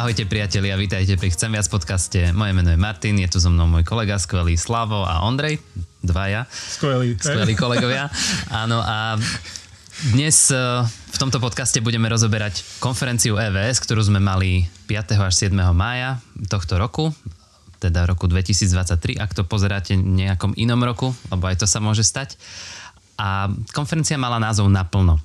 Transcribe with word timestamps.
Ahojte 0.00 0.24
priatelia, 0.24 0.80
vítajte 0.80 1.12
pri 1.20 1.28
Chcem 1.28 1.52
viac 1.52 1.68
podcaste. 1.68 2.32
Moje 2.32 2.56
meno 2.56 2.72
je 2.72 2.80
Martin, 2.80 3.20
je 3.20 3.28
tu 3.28 3.36
so 3.36 3.52
mnou 3.52 3.68
môj 3.68 3.84
kolega 3.84 4.16
skvelý 4.16 4.56
Slavo 4.56 5.04
a 5.04 5.20
Ondrej, 5.28 5.60
dvaja. 6.00 6.48
Skvelí. 6.48 7.20
Skvelí 7.20 7.52
kolegovia. 7.52 8.08
Áno 8.48 8.80
a 8.80 9.20
dnes 10.16 10.48
e, 10.48 10.56
v 10.88 11.16
tomto 11.20 11.36
podcaste 11.36 11.84
budeme 11.84 12.08
rozoberať 12.08 12.80
konferenciu 12.80 13.36
EVS, 13.36 13.76
ktorú 13.84 14.00
sme 14.00 14.24
mali 14.24 14.64
5. 14.88 15.20
až 15.20 15.36
7. 15.36 15.52
mája 15.76 16.16
tohto 16.48 16.80
roku, 16.80 17.12
teda 17.76 18.08
roku 18.08 18.24
2023, 18.24 19.20
ak 19.20 19.36
to 19.36 19.44
pozeráte 19.44 20.00
nejakom 20.00 20.56
inom 20.56 20.80
roku, 20.80 21.12
lebo 21.28 21.44
aj 21.44 21.60
to 21.60 21.68
sa 21.68 21.76
môže 21.76 22.08
stať. 22.08 22.40
A 23.20 23.52
konferencia 23.76 24.16
mala 24.16 24.40
názov 24.40 24.72
Naplno. 24.72 25.20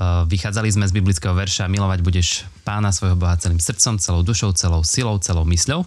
Eh, 0.00 0.24
vychádzali 0.24 0.72
sme 0.72 0.88
z 0.88 0.96
biblického 0.96 1.36
verša 1.36 1.68
Milovať 1.68 2.00
budeš 2.00 2.48
pána 2.64 2.88
svojho 2.88 3.20
Boha 3.20 3.36
celým 3.36 3.60
srdcom, 3.60 4.00
celou 4.00 4.24
dušou, 4.24 4.56
celou 4.56 4.80
silou, 4.80 5.20
celou 5.20 5.44
mysľou. 5.44 5.84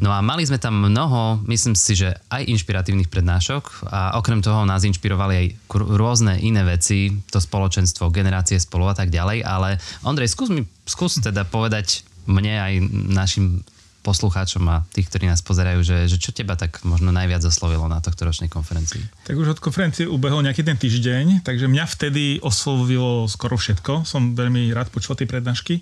No 0.00 0.08
a 0.08 0.24
mali 0.24 0.40
sme 0.40 0.56
tam 0.56 0.80
mnoho, 0.80 1.36
myslím 1.52 1.76
si, 1.76 1.92
že 1.92 2.16
aj 2.32 2.48
inšpiratívnych 2.48 3.12
prednášok 3.12 3.92
a 3.92 4.16
okrem 4.16 4.40
toho 4.40 4.64
nás 4.64 4.88
inšpirovali 4.88 5.34
aj 5.36 5.46
rôzne 5.68 6.40
iné 6.40 6.64
veci, 6.64 7.12
to 7.28 7.36
spoločenstvo, 7.36 8.08
generácie 8.08 8.56
spolu 8.56 8.88
a 8.88 8.96
tak 8.96 9.12
ďalej, 9.12 9.44
ale 9.44 9.76
Ondrej, 10.00 10.32
skús 10.32 10.48
mi, 10.48 10.64
skús 10.88 11.20
teda 11.20 11.44
povedať 11.44 12.08
mne 12.24 12.56
aj 12.56 12.72
našim 13.12 13.60
poslucháčom 14.02 14.66
a 14.66 14.82
tých, 14.90 15.06
ktorí 15.06 15.30
nás 15.30 15.40
pozerajú, 15.40 15.80
že, 15.86 15.98
že 16.10 16.18
čo 16.18 16.34
teba 16.34 16.58
tak 16.58 16.82
možno 16.82 17.14
najviac 17.14 17.46
oslovilo 17.46 17.86
na 17.86 18.02
tohto 18.02 18.26
ročnej 18.26 18.50
konferencii? 18.50 19.00
Tak 19.24 19.38
už 19.38 19.56
od 19.56 19.62
konferencie 19.62 20.10
ubehol 20.10 20.42
nejaký 20.42 20.66
ten 20.66 20.74
týždeň, 20.74 21.46
takže 21.46 21.70
mňa 21.70 21.86
vtedy 21.86 22.24
oslovilo 22.42 23.30
skoro 23.30 23.54
všetko. 23.54 24.02
Som 24.02 24.34
veľmi 24.34 24.74
rád 24.74 24.90
počul 24.90 25.14
tie 25.14 25.30
prednášky, 25.30 25.80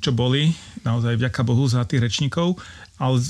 čo 0.00 0.16
boli. 0.16 0.56
Naozaj 0.82 1.20
vďaka 1.20 1.40
Bohu 1.44 1.68
za 1.68 1.84
tých 1.84 2.08
rečníkov. 2.08 2.56
Ale 2.96 3.20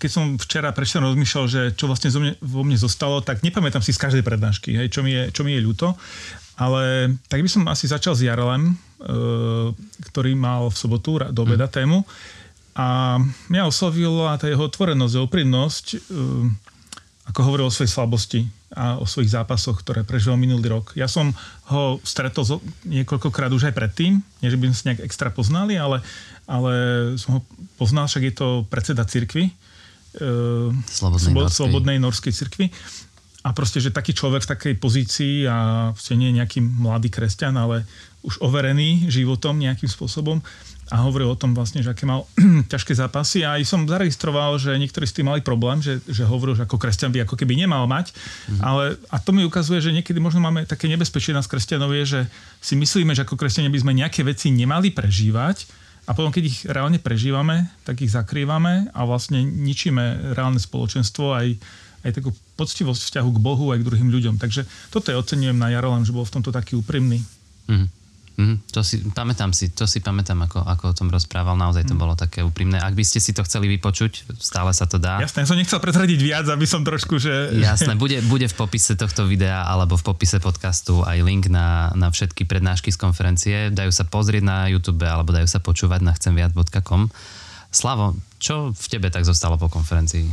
keď 0.00 0.10
som 0.10 0.24
včera 0.40 0.72
prečo 0.72 0.96
rozmýšľal, 0.96 1.44
že 1.50 1.62
čo 1.76 1.84
vlastne 1.84 2.08
zo 2.08 2.24
mne, 2.24 2.32
vo 2.40 2.64
mne 2.64 2.80
zostalo, 2.80 3.20
tak 3.20 3.44
nepamätám 3.44 3.84
si 3.84 3.92
z 3.92 4.00
každej 4.00 4.24
prednášky, 4.24 4.72
hej, 4.72 4.88
čo, 4.88 5.04
mi 5.04 5.12
je, 5.12 5.28
čo 5.28 5.44
mi 5.44 5.52
je 5.52 5.60
ľúto. 5.60 5.92
Ale 6.56 7.16
tak 7.28 7.44
by 7.44 7.48
som 7.48 7.68
asi 7.68 7.88
začal 7.88 8.16
s 8.16 8.24
Jarlem, 8.24 8.72
e, 8.72 8.74
ktorý 10.12 10.32
mal 10.36 10.72
v 10.72 10.76
sobotu 10.76 11.20
do 11.32 11.40
obeda 11.44 11.68
mm. 11.68 11.74
A 12.74 13.18
mňa 13.50 13.62
oslovila 13.66 14.38
tá 14.38 14.46
jeho 14.46 14.62
otvorenosť 14.66 15.14
a 15.18 15.24
úprimnosť, 15.26 15.86
um, 16.10 16.54
ako 17.26 17.40
hovoril 17.46 17.66
o 17.70 17.74
svojej 17.74 17.90
slabosti 17.90 18.40
a 18.74 18.98
o 18.98 19.06
svojich 19.06 19.34
zápasoch, 19.34 19.82
ktoré 19.82 20.06
prežil 20.06 20.38
minulý 20.38 20.70
rok. 20.70 20.94
Ja 20.94 21.10
som 21.10 21.34
ho 21.70 21.98
stretol 22.06 22.62
niekoľkokrát 22.86 23.50
už 23.50 23.70
aj 23.70 23.74
predtým, 23.74 24.22
nie 24.22 24.48
že 24.50 24.58
by 24.58 24.70
sme 24.70 24.78
sa 24.78 24.86
nejak 24.90 25.02
extra 25.02 25.30
poznali, 25.34 25.74
ale, 25.74 26.02
ale 26.46 26.72
som 27.18 27.38
ho 27.38 27.40
poznal, 27.74 28.06
však 28.06 28.30
je 28.30 28.34
to 28.34 28.48
predseda 28.70 29.02
cirkvy, 29.02 29.50
uh, 30.22 30.70
Slobodnej, 30.86 31.34
norskej. 31.34 31.54
Slobodnej 31.58 31.98
norskej 31.98 32.32
cirkvi. 32.34 32.66
A 33.40 33.56
proste, 33.56 33.80
že 33.80 33.88
taký 33.88 34.12
človek 34.12 34.44
v 34.44 34.52
takej 34.52 34.74
pozícii 34.76 35.48
a 35.48 35.90
nie 36.12 36.28
je 36.28 36.38
nejaký 36.44 36.60
mladý 36.60 37.08
kresťan, 37.08 37.56
ale 37.56 37.88
už 38.20 38.36
overený 38.44 39.08
životom 39.08 39.56
nejakým 39.56 39.88
spôsobom, 39.88 40.44
a 40.90 41.06
hovoril 41.06 41.30
o 41.30 41.38
tom 41.38 41.54
vlastne, 41.54 41.86
že 41.86 41.94
aké 41.94 42.02
mal 42.02 42.26
ťažké 42.72 42.98
zápasy 42.98 43.46
a 43.46 43.56
aj 43.56 43.62
som 43.62 43.86
zaregistroval, 43.86 44.58
že 44.58 44.74
niektorí 44.74 45.06
s 45.06 45.14
tým 45.14 45.30
mali 45.30 45.38
problém, 45.38 45.78
že, 45.78 46.02
že 46.10 46.26
hovoril, 46.26 46.58
že 46.58 46.66
ako 46.66 46.82
kresťan 46.82 47.14
by 47.14 47.22
ako 47.22 47.38
keby 47.38 47.54
nemal 47.54 47.86
mať, 47.86 48.10
mm-hmm. 48.10 48.60
ale 48.60 48.98
a 49.06 49.16
to 49.22 49.30
mi 49.30 49.46
ukazuje, 49.46 49.78
že 49.78 49.94
niekedy 49.94 50.18
možno 50.18 50.42
máme 50.42 50.66
také 50.66 50.90
nebezpečie 50.90 51.30
nás 51.30 51.46
kresťanov 51.46 51.94
je, 52.02 52.04
že 52.18 52.20
si 52.58 52.74
myslíme, 52.74 53.14
že 53.14 53.22
ako 53.22 53.38
kresťania 53.38 53.70
by 53.70 53.80
sme 53.80 53.92
nejaké 53.94 54.26
veci 54.26 54.50
nemali 54.50 54.90
prežívať 54.90 55.70
a 56.08 56.10
potom, 56.10 56.34
keď 56.34 56.44
ich 56.50 56.58
reálne 56.66 56.98
prežívame, 56.98 57.70
tak 57.86 58.02
ich 58.02 58.10
zakrývame 58.10 58.90
a 58.90 59.00
vlastne 59.06 59.46
ničíme 59.46 60.34
reálne 60.34 60.58
spoločenstvo 60.58 61.38
aj, 61.38 61.54
aj 62.02 62.10
takú 62.18 62.34
poctivosť 62.58 63.00
vzťahu 63.06 63.30
k 63.30 63.38
Bohu 63.38 63.70
aj 63.70 63.78
k 63.78 63.86
druhým 63.86 64.10
ľuďom. 64.10 64.34
Takže 64.42 64.66
toto 64.90 65.14
je 65.14 65.20
ocenujem 65.20 65.54
na 65.54 65.70
Jarolem, 65.70 66.02
že 66.02 66.10
bol 66.10 66.26
v 66.26 66.34
tomto 66.34 66.50
taký 66.50 66.74
úprimný. 66.74 67.22
Mm-hmm. 67.70 67.99
Mm, 68.40 68.56
to 68.72 68.80
si, 68.80 69.04
pamätám 69.12 69.52
si, 69.52 69.68
to 69.68 69.84
si 69.84 70.00
pamätám, 70.00 70.48
ako, 70.48 70.64
ako 70.64 70.84
o 70.88 70.94
tom 70.96 71.12
rozprával, 71.12 71.60
naozaj 71.60 71.84
to 71.84 71.92
mm. 71.92 72.00
bolo 72.00 72.16
také 72.16 72.40
úprimné. 72.40 72.80
Ak 72.80 72.96
by 72.96 73.04
ste 73.04 73.20
si 73.20 73.36
to 73.36 73.44
chceli 73.44 73.68
vypočuť, 73.76 74.32
stále 74.40 74.72
sa 74.72 74.88
to 74.88 74.96
dá. 74.96 75.20
Jasné, 75.20 75.44
som 75.44 75.60
nechcel 75.60 75.76
prezradiť 75.76 76.16
viac, 76.24 76.48
aby 76.48 76.64
som 76.64 76.80
trošku, 76.80 77.20
že... 77.20 77.52
Jasné, 77.60 78.00
bude, 78.00 78.24
bude 78.32 78.48
v 78.48 78.56
popise 78.56 78.96
tohto 78.96 79.28
videa 79.28 79.68
alebo 79.68 80.00
v 80.00 80.08
popise 80.08 80.40
podcastu 80.40 81.04
aj 81.04 81.20
link 81.20 81.52
na, 81.52 81.92
na 81.92 82.08
všetky 82.08 82.48
prednášky 82.48 82.88
z 82.88 82.96
konferencie. 82.96 83.56
Dajú 83.68 83.92
sa 83.92 84.08
pozrieť 84.08 84.40
na 84.40 84.72
YouTube 84.72 85.04
alebo 85.04 85.36
dajú 85.36 85.44
sa 85.44 85.60
počúvať 85.60 86.00
na 86.00 86.16
chcemviac.com. 86.16 87.12
Slavo, 87.68 88.16
čo 88.40 88.72
v 88.72 88.86
tebe 88.88 89.12
tak 89.12 89.28
zostalo 89.28 89.60
po 89.60 89.68
konferencii? 89.68 90.32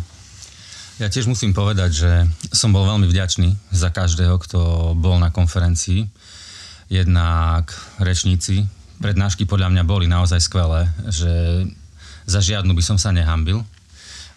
Ja 1.04 1.12
tiež 1.12 1.28
musím 1.28 1.52
povedať, 1.52 1.92
že 1.92 2.12
som 2.56 2.72
bol 2.72 2.88
veľmi 2.88 3.06
vďačný 3.06 3.76
za 3.76 3.92
každého, 3.92 4.40
kto 4.42 4.60
bol 4.96 5.20
na 5.20 5.30
konferencii 5.30 6.08
Jednak 6.88 7.76
rečníci, 8.00 8.64
prednášky 9.04 9.44
podľa 9.44 9.76
mňa 9.76 9.84
boli 9.84 10.08
naozaj 10.08 10.40
skvelé, 10.40 10.88
že 11.12 11.32
za 12.24 12.40
žiadnu 12.40 12.72
by 12.72 12.84
som 12.84 12.96
sa 12.96 13.12
nehambil. 13.12 13.64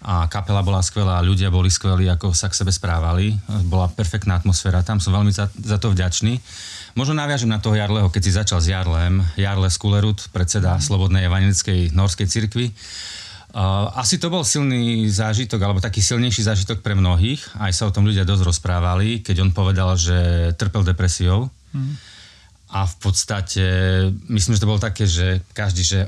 A 0.00 0.24
kapela 0.32 0.64
bola 0.64 0.80
skvelá, 0.80 1.20
ľudia 1.20 1.52
boli 1.52 1.68
skvelí, 1.68 2.08
ako 2.08 2.32
sa 2.32 2.48
k 2.48 2.56
sebe 2.56 2.72
správali. 2.72 3.36
Bola 3.68 3.84
perfektná 3.86 4.40
atmosféra, 4.40 4.80
tam 4.80 4.96
som 4.96 5.12
veľmi 5.12 5.28
za, 5.28 5.52
za 5.52 5.76
to 5.76 5.92
vďačný. 5.92 6.40
Možno 6.96 7.12
naviažem 7.12 7.52
na 7.52 7.60
toho 7.60 7.76
Jarleho, 7.76 8.08
keď 8.08 8.22
si 8.24 8.32
začal 8.32 8.58
s 8.64 8.72
Jarlem. 8.72 9.20
Jarle 9.36 9.68
Skulerud, 9.68 10.16
predseda 10.32 10.80
Slobodnej 10.80 11.28
evangelickej 11.28 11.92
norskej 11.92 12.26
cirkvi. 12.26 12.72
Asi 13.94 14.16
to 14.16 14.32
bol 14.32 14.40
silný 14.40 15.04
zážitok, 15.06 15.60
alebo 15.60 15.84
taký 15.84 16.00
silnejší 16.00 16.48
zážitok 16.48 16.80
pre 16.80 16.96
mnohých. 16.96 17.60
Aj 17.60 17.70
sa 17.70 17.84
o 17.84 17.92
tom 17.92 18.08
ľudia 18.08 18.24
dosť 18.24 18.42
rozprávali, 18.56 19.20
keď 19.20 19.44
on 19.44 19.50
povedal, 19.52 20.00
že 20.00 20.50
trpel 20.56 20.82
depresiou. 20.82 21.52
Mm 21.76 22.09
a 22.70 22.86
v 22.86 22.96
podstate 23.02 23.64
myslím, 24.30 24.54
že 24.54 24.62
to 24.62 24.70
bolo 24.70 24.78
také, 24.82 25.04
že 25.06 25.42
každý, 25.54 25.82
že 25.82 26.00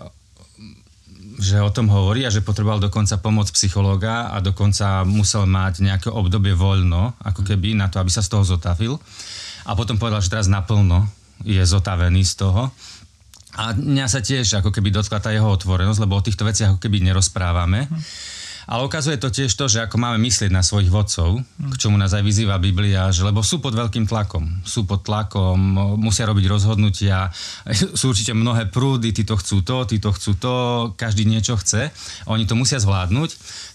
že 1.42 1.58
o 1.58 1.74
tom 1.74 1.90
hovorí 1.90 2.22
a 2.22 2.30
že 2.30 2.44
potreboval 2.44 2.78
dokonca 2.78 3.18
pomoc 3.18 3.50
psychológa 3.50 4.30
a 4.30 4.38
dokonca 4.38 5.02
musel 5.02 5.48
mať 5.48 5.82
nejaké 5.82 6.08
obdobie 6.12 6.54
voľno, 6.54 7.18
ako 7.18 7.42
keby 7.42 7.74
na 7.74 7.90
to, 7.90 7.98
aby 7.98 8.12
sa 8.12 8.22
z 8.22 8.30
toho 8.30 8.46
zotavil. 8.46 9.00
A 9.66 9.74
potom 9.74 9.98
povedal, 9.98 10.22
že 10.22 10.30
teraz 10.30 10.46
naplno 10.46 11.02
je 11.42 11.58
zotavený 11.58 12.22
z 12.22 12.46
toho. 12.46 12.70
A 13.58 13.74
mňa 13.74 14.06
sa 14.06 14.22
tiež 14.22 14.62
ako 14.62 14.70
keby 14.70 14.94
dotkla 14.94 15.18
tá 15.18 15.34
jeho 15.34 15.50
otvorenosť, 15.50 16.00
lebo 16.00 16.16
o 16.16 16.24
týchto 16.24 16.46
veciach 16.46 16.76
ako 16.76 16.80
keby 16.80 17.04
nerozprávame. 17.04 17.90
Hm. 17.90 18.00
Ale 18.70 18.86
ukazuje 18.86 19.18
to 19.18 19.32
tiež 19.32 19.50
to, 19.58 19.66
že 19.66 19.82
ako 19.82 19.98
máme 19.98 20.22
myslieť 20.22 20.50
na 20.54 20.62
svojich 20.62 20.92
vodcov, 20.92 21.42
k 21.42 21.74
čomu 21.74 21.98
nás 21.98 22.14
aj 22.14 22.22
vyzýva 22.22 22.62
Biblia, 22.62 23.10
že 23.10 23.26
lebo 23.26 23.42
sú 23.42 23.58
pod 23.58 23.74
veľkým 23.74 24.06
tlakom. 24.06 24.62
Sú 24.62 24.86
pod 24.86 25.02
tlakom, 25.02 25.58
musia 25.98 26.28
robiť 26.30 26.46
rozhodnutia, 26.46 27.34
sú 27.98 28.14
určite 28.14 28.32
mnohé 28.32 28.70
prúdy, 28.70 29.10
títo 29.10 29.34
chcú 29.34 29.66
to, 29.66 29.82
títo 29.86 30.14
chcú 30.14 30.32
to, 30.38 30.54
každý 30.94 31.26
niečo 31.26 31.58
chce. 31.58 31.90
Oni 32.30 32.46
to 32.46 32.54
musia 32.54 32.78
zvládnuť. 32.78 33.30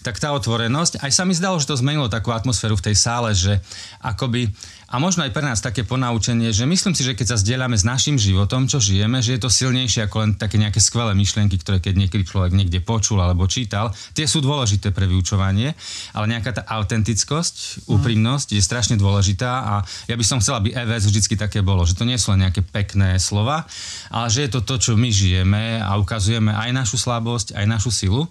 Tak 0.06 0.16
tá 0.16 0.32
otvorenosť, 0.32 1.04
aj 1.04 1.12
sa 1.12 1.28
mi 1.28 1.36
zdalo, 1.36 1.60
že 1.60 1.68
to 1.68 1.76
zmenilo 1.76 2.08
takú 2.08 2.32
atmosféru 2.32 2.78
v 2.80 2.86
tej 2.88 2.96
sále, 2.96 3.36
že 3.36 3.60
akoby 4.00 4.48
a 4.88 4.96
možno 4.96 5.20
aj 5.28 5.36
pre 5.36 5.44
nás 5.44 5.60
také 5.60 5.84
ponaučenie, 5.84 6.48
že 6.48 6.64
myslím 6.64 6.96
si, 6.96 7.04
že 7.04 7.12
keď 7.12 7.36
sa 7.36 7.40
zdieľame 7.44 7.76
s 7.76 7.84
našim 7.84 8.16
životom, 8.16 8.64
čo 8.64 8.80
žijeme, 8.80 9.20
že 9.20 9.36
je 9.36 9.40
to 9.44 9.52
silnejšie 9.52 10.08
ako 10.08 10.16
len 10.24 10.30
také 10.40 10.56
nejaké 10.56 10.80
skvelé 10.80 11.12
myšlienky, 11.12 11.60
ktoré 11.60 11.76
keď 11.84 11.94
niekedy 12.00 12.24
človek 12.24 12.56
niekde 12.56 12.80
počul 12.80 13.20
alebo 13.20 13.44
čítal, 13.44 13.92
tie 14.16 14.24
sú 14.24 14.40
dôležité 14.40 14.88
pre 14.96 15.04
vyučovanie, 15.04 15.76
ale 16.16 16.32
nejaká 16.32 16.56
tá 16.56 16.62
autentickosť, 16.64 17.84
mhm. 17.84 18.00
úprimnosť 18.00 18.56
je 18.56 18.62
strašne 18.64 18.96
dôležitá 18.96 19.52
a 19.60 19.74
ja 20.08 20.16
by 20.16 20.24
som 20.24 20.40
chcel, 20.40 20.56
aby 20.56 20.72
EVS 20.72 21.12
vždycky 21.12 21.36
také 21.36 21.60
bolo, 21.60 21.84
že 21.84 21.92
to 21.92 22.08
nie 22.08 22.16
sú 22.16 22.32
len 22.32 22.48
nejaké 22.48 22.64
pekné 22.64 23.20
slova, 23.20 23.68
ale 24.08 24.32
že 24.32 24.48
je 24.48 24.50
to 24.56 24.64
to, 24.64 24.80
čo 24.80 24.92
my 24.96 25.12
žijeme 25.12 25.84
a 25.84 26.00
ukazujeme 26.00 26.48
aj 26.48 26.72
našu 26.72 26.96
slabosť, 26.96 27.52
aj 27.60 27.66
našu 27.68 27.92
silu. 27.92 28.24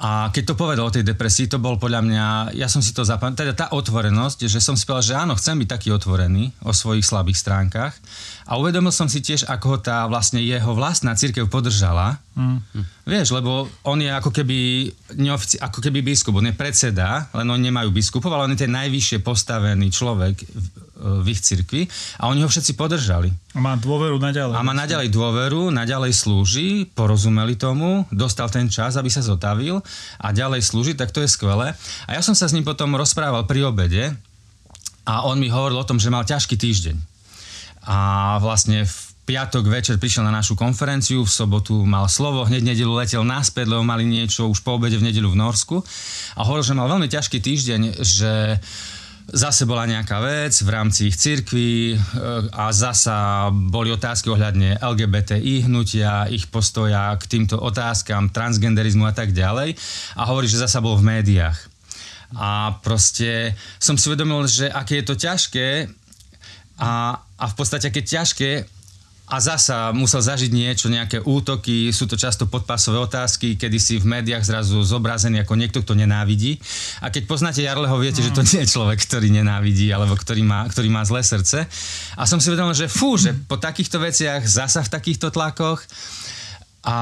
A 0.00 0.32
keď 0.32 0.52
to 0.52 0.54
povedal 0.56 0.88
o 0.88 0.94
tej 0.94 1.04
depresii, 1.04 1.44
to 1.44 1.60
bol 1.60 1.76
podľa 1.76 2.00
mňa, 2.00 2.26
ja 2.56 2.72
som 2.72 2.80
si 2.80 2.96
to 2.96 3.04
zapamätal, 3.04 3.44
teda 3.44 3.52
tá 3.52 3.66
otvorenosť, 3.76 4.48
že 4.48 4.56
som 4.56 4.72
si 4.72 4.88
povedal, 4.88 5.04
že 5.04 5.20
áno, 5.20 5.36
chcem 5.36 5.60
byť 5.60 5.68
taký 5.68 5.88
otvorený 5.92 6.56
o 6.64 6.72
svojich 6.72 7.04
slabých 7.04 7.36
stránkach. 7.36 7.92
A 8.48 8.56
uvedomil 8.56 8.96
som 8.96 9.12
si 9.12 9.20
tiež, 9.20 9.44
ako 9.44 9.76
ho 9.76 9.78
tá 9.84 10.08
vlastne 10.08 10.40
jeho 10.40 10.72
vlastná 10.72 11.12
církev 11.12 11.52
podržala. 11.52 12.16
Mm. 12.32 12.64
Vieš, 13.04 13.36
lebo 13.36 13.68
on 13.84 14.00
je 14.00 14.08
ako 14.08 14.32
keby, 14.32 14.88
neofici- 15.20 15.60
ako 15.60 15.84
keby 15.84 16.00
biskup, 16.00 16.32
on 16.40 16.48
je 16.48 16.56
predseda, 16.56 17.28
len 17.36 17.44
oni 17.52 17.68
nemajú 17.68 17.92
biskupov, 17.92 18.32
ale 18.32 18.48
on 18.48 18.54
je 18.56 18.64
ten 18.64 18.72
najvyššie 18.72 19.20
postavený 19.20 19.92
človek 19.92 20.40
v 21.00 21.26
ich 21.32 21.40
cirkvi 21.40 21.88
a 22.20 22.28
oni 22.28 22.44
ho 22.44 22.48
všetci 22.48 22.76
podržali. 22.76 23.32
A 23.56 23.58
má 23.58 23.74
dôveru 23.74 24.20
naďalej. 24.20 24.54
A 24.54 24.60
má 24.60 24.76
naďalej 24.76 25.08
dôveru, 25.08 25.72
naďalej 25.72 26.12
slúži, 26.12 26.86
porozumeli 26.92 27.56
tomu, 27.56 28.04
dostal 28.12 28.52
ten 28.52 28.68
čas, 28.68 29.00
aby 29.00 29.08
sa 29.08 29.24
zotavil 29.24 29.80
a 30.20 30.28
ďalej 30.30 30.60
slúži, 30.62 30.92
tak 30.94 31.10
to 31.10 31.24
je 31.24 31.28
skvelé. 31.32 31.72
A 32.06 32.10
ja 32.14 32.20
som 32.20 32.36
sa 32.36 32.46
s 32.46 32.54
ním 32.54 32.62
potom 32.62 32.92
rozprával 32.94 33.48
pri 33.48 33.66
obede 33.66 34.12
a 35.08 35.24
on 35.26 35.40
mi 35.40 35.48
hovoril 35.48 35.80
o 35.80 35.88
tom, 35.88 35.98
že 35.98 36.12
mal 36.12 36.28
ťažký 36.28 36.54
týždeň. 36.60 36.96
A 37.88 38.36
vlastne 38.38 38.84
v 38.84 38.96
piatok 39.30 39.70
večer 39.70 39.94
prišiel 39.94 40.26
na 40.26 40.34
našu 40.34 40.58
konferenciu, 40.58 41.22
v 41.22 41.30
sobotu 41.30 41.86
mal 41.86 42.10
slovo, 42.10 42.42
hneď 42.42 42.74
nedelu 42.74 42.90
letel 42.98 43.22
naspäť, 43.22 43.70
lebo 43.70 43.86
mali 43.86 44.02
niečo 44.02 44.50
už 44.50 44.66
po 44.66 44.74
obede 44.74 44.98
v 44.98 45.06
nedelu 45.06 45.30
v 45.30 45.38
Norsku 45.38 45.78
a 46.34 46.40
hovoril, 46.42 46.66
že 46.66 46.74
mal 46.74 46.90
veľmi 46.90 47.06
ťažký 47.06 47.38
týždeň, 47.38 47.80
že 48.02 48.58
zase 49.30 49.62
bola 49.66 49.86
nejaká 49.86 50.18
vec 50.18 50.54
v 50.62 50.70
rámci 50.70 51.10
ich 51.10 51.16
cirkví 51.18 51.94
e, 51.94 51.96
a 52.50 52.74
zasa 52.74 53.48
boli 53.50 53.94
otázky 53.94 54.30
ohľadne 54.30 54.82
LGBTI 54.82 55.70
hnutia, 55.70 56.26
ich 56.26 56.50
postoja 56.50 57.14
k 57.14 57.24
týmto 57.30 57.58
otázkam, 57.58 58.34
transgenderizmu 58.34 59.06
a 59.06 59.14
tak 59.14 59.30
ďalej. 59.30 59.78
A 60.18 60.22
hovorí, 60.26 60.50
že 60.50 60.58
zasa 60.58 60.82
bol 60.82 60.98
v 60.98 61.06
médiách. 61.18 61.58
A 62.34 62.78
proste 62.82 63.54
som 63.78 63.98
si 63.98 64.06
uvedomil, 64.06 64.46
že 64.46 64.70
aké 64.70 65.02
je 65.02 65.06
to 65.06 65.14
ťažké 65.18 65.68
a, 66.78 67.18
a 67.18 67.44
v 67.50 67.54
podstate 67.54 67.90
aké 67.90 68.02
ťažké 68.06 68.50
a 69.30 69.38
zasa 69.38 69.94
musel 69.94 70.18
zažiť 70.18 70.50
niečo, 70.50 70.90
nejaké 70.90 71.22
útoky, 71.22 71.94
sú 71.94 72.10
to 72.10 72.18
často 72.18 72.50
podpasové 72.50 72.98
otázky, 72.98 73.54
kedy 73.54 73.78
si 73.78 74.02
v 74.02 74.18
médiách 74.18 74.42
zrazu 74.42 74.82
zobrazený 74.82 75.46
ako 75.46 75.54
niekto, 75.54 75.78
kto 75.86 75.94
nenávidí. 75.94 76.58
A 76.98 77.14
keď 77.14 77.30
poznáte 77.30 77.62
Jarleho, 77.62 77.94
viete, 78.02 78.26
že 78.26 78.34
to 78.34 78.42
nie 78.42 78.66
je 78.66 78.74
človek, 78.74 78.98
ktorý 78.98 79.30
nenávidí, 79.30 79.86
alebo 79.94 80.18
ktorý 80.18 80.42
má, 80.42 80.66
ktorý 80.66 80.90
má 80.90 81.06
zlé 81.06 81.22
srdce. 81.22 81.62
A 82.18 82.26
som 82.26 82.42
si 82.42 82.50
uvedomil, 82.50 82.74
že 82.74 82.90
fú, 82.90 83.14
že 83.14 83.30
po 83.30 83.54
takýchto 83.54 84.02
veciach, 84.02 84.42
zasa 84.42 84.82
v 84.82 84.92
takýchto 84.98 85.30
tlakoch 85.30 85.78
a, 86.82 86.98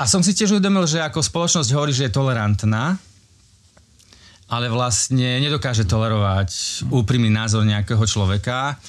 a 0.00 0.02
som 0.08 0.24
si 0.24 0.32
tiež 0.32 0.56
uvedomil, 0.56 0.88
že 0.88 1.04
ako 1.04 1.20
spoločnosť 1.20 1.68
hovorí, 1.76 1.92
že 1.92 2.08
je 2.08 2.16
tolerantná, 2.16 2.96
ale 4.48 4.72
vlastne 4.72 5.36
nedokáže 5.36 5.84
tolerovať 5.84 6.84
úprimný 6.88 7.28
názor 7.28 7.68
nejakého 7.68 8.04
človeka 8.08 8.80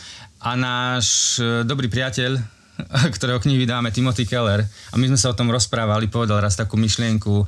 a 0.42 0.52
náš 0.56 1.40
e, 1.40 1.64
dobrý 1.64 1.88
priateľ, 1.88 2.38
ktorého 3.16 3.40
knihy 3.40 3.64
vydáme, 3.64 3.92
Timothy 3.92 4.28
Keller, 4.28 4.66
a 4.66 4.96
my 5.00 5.06
sme 5.12 5.20
sa 5.20 5.32
o 5.32 5.38
tom 5.38 5.48
rozprávali, 5.48 6.12
povedal 6.12 6.44
raz 6.44 6.60
takú 6.60 6.76
myšlienku, 6.76 7.44
e, 7.44 7.46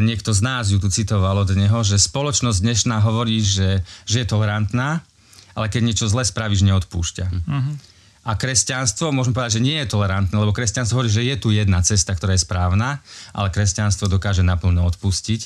niekto 0.00 0.32
z 0.32 0.40
nás 0.40 0.72
ju 0.72 0.80
tu 0.80 0.88
citoval 0.88 1.44
od 1.44 1.50
neho, 1.52 1.78
že 1.84 2.00
spoločnosť 2.00 2.58
dnešná 2.64 3.02
hovorí, 3.04 3.44
že, 3.44 3.84
že 4.08 4.24
je 4.24 4.26
tolerantná, 4.26 5.04
ale 5.52 5.66
keď 5.68 5.80
niečo 5.84 6.06
zle 6.08 6.24
spravíš, 6.24 6.64
neodpúšťa. 6.64 7.26
Uh-huh. 7.28 7.76
A 8.22 8.38
kresťanstvo, 8.38 9.10
môžeme 9.10 9.34
povedať, 9.34 9.58
že 9.58 9.66
nie 9.66 9.82
je 9.82 9.90
tolerantné, 9.90 10.30
lebo 10.38 10.54
kresťanstvo 10.54 10.94
hovorí, 10.94 11.10
že 11.10 11.26
je 11.26 11.36
tu 11.42 11.50
jedna 11.50 11.82
cesta, 11.82 12.14
ktorá 12.14 12.38
je 12.38 12.46
správna, 12.46 13.02
ale 13.34 13.50
kresťanstvo 13.50 14.06
dokáže 14.06 14.46
naplno 14.46 14.86
odpustiť. 14.86 15.40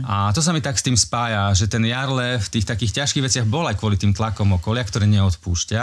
Mm. 0.00 0.04
A 0.08 0.14
to 0.32 0.40
sa 0.40 0.56
mi 0.56 0.64
tak 0.64 0.80
s 0.80 0.86
tým 0.88 0.96
spája, 0.96 1.52
že 1.52 1.68
ten 1.68 1.84
Jarle 1.84 2.40
v 2.40 2.48
tých 2.48 2.64
takých 2.64 3.04
ťažkých 3.04 3.24
veciach 3.28 3.44
bol 3.44 3.68
aj 3.68 3.76
kvôli 3.76 4.00
tým 4.00 4.16
tlakom 4.16 4.48
okolia, 4.56 4.80
ktoré 4.80 5.04
neodpúšťa. 5.12 5.82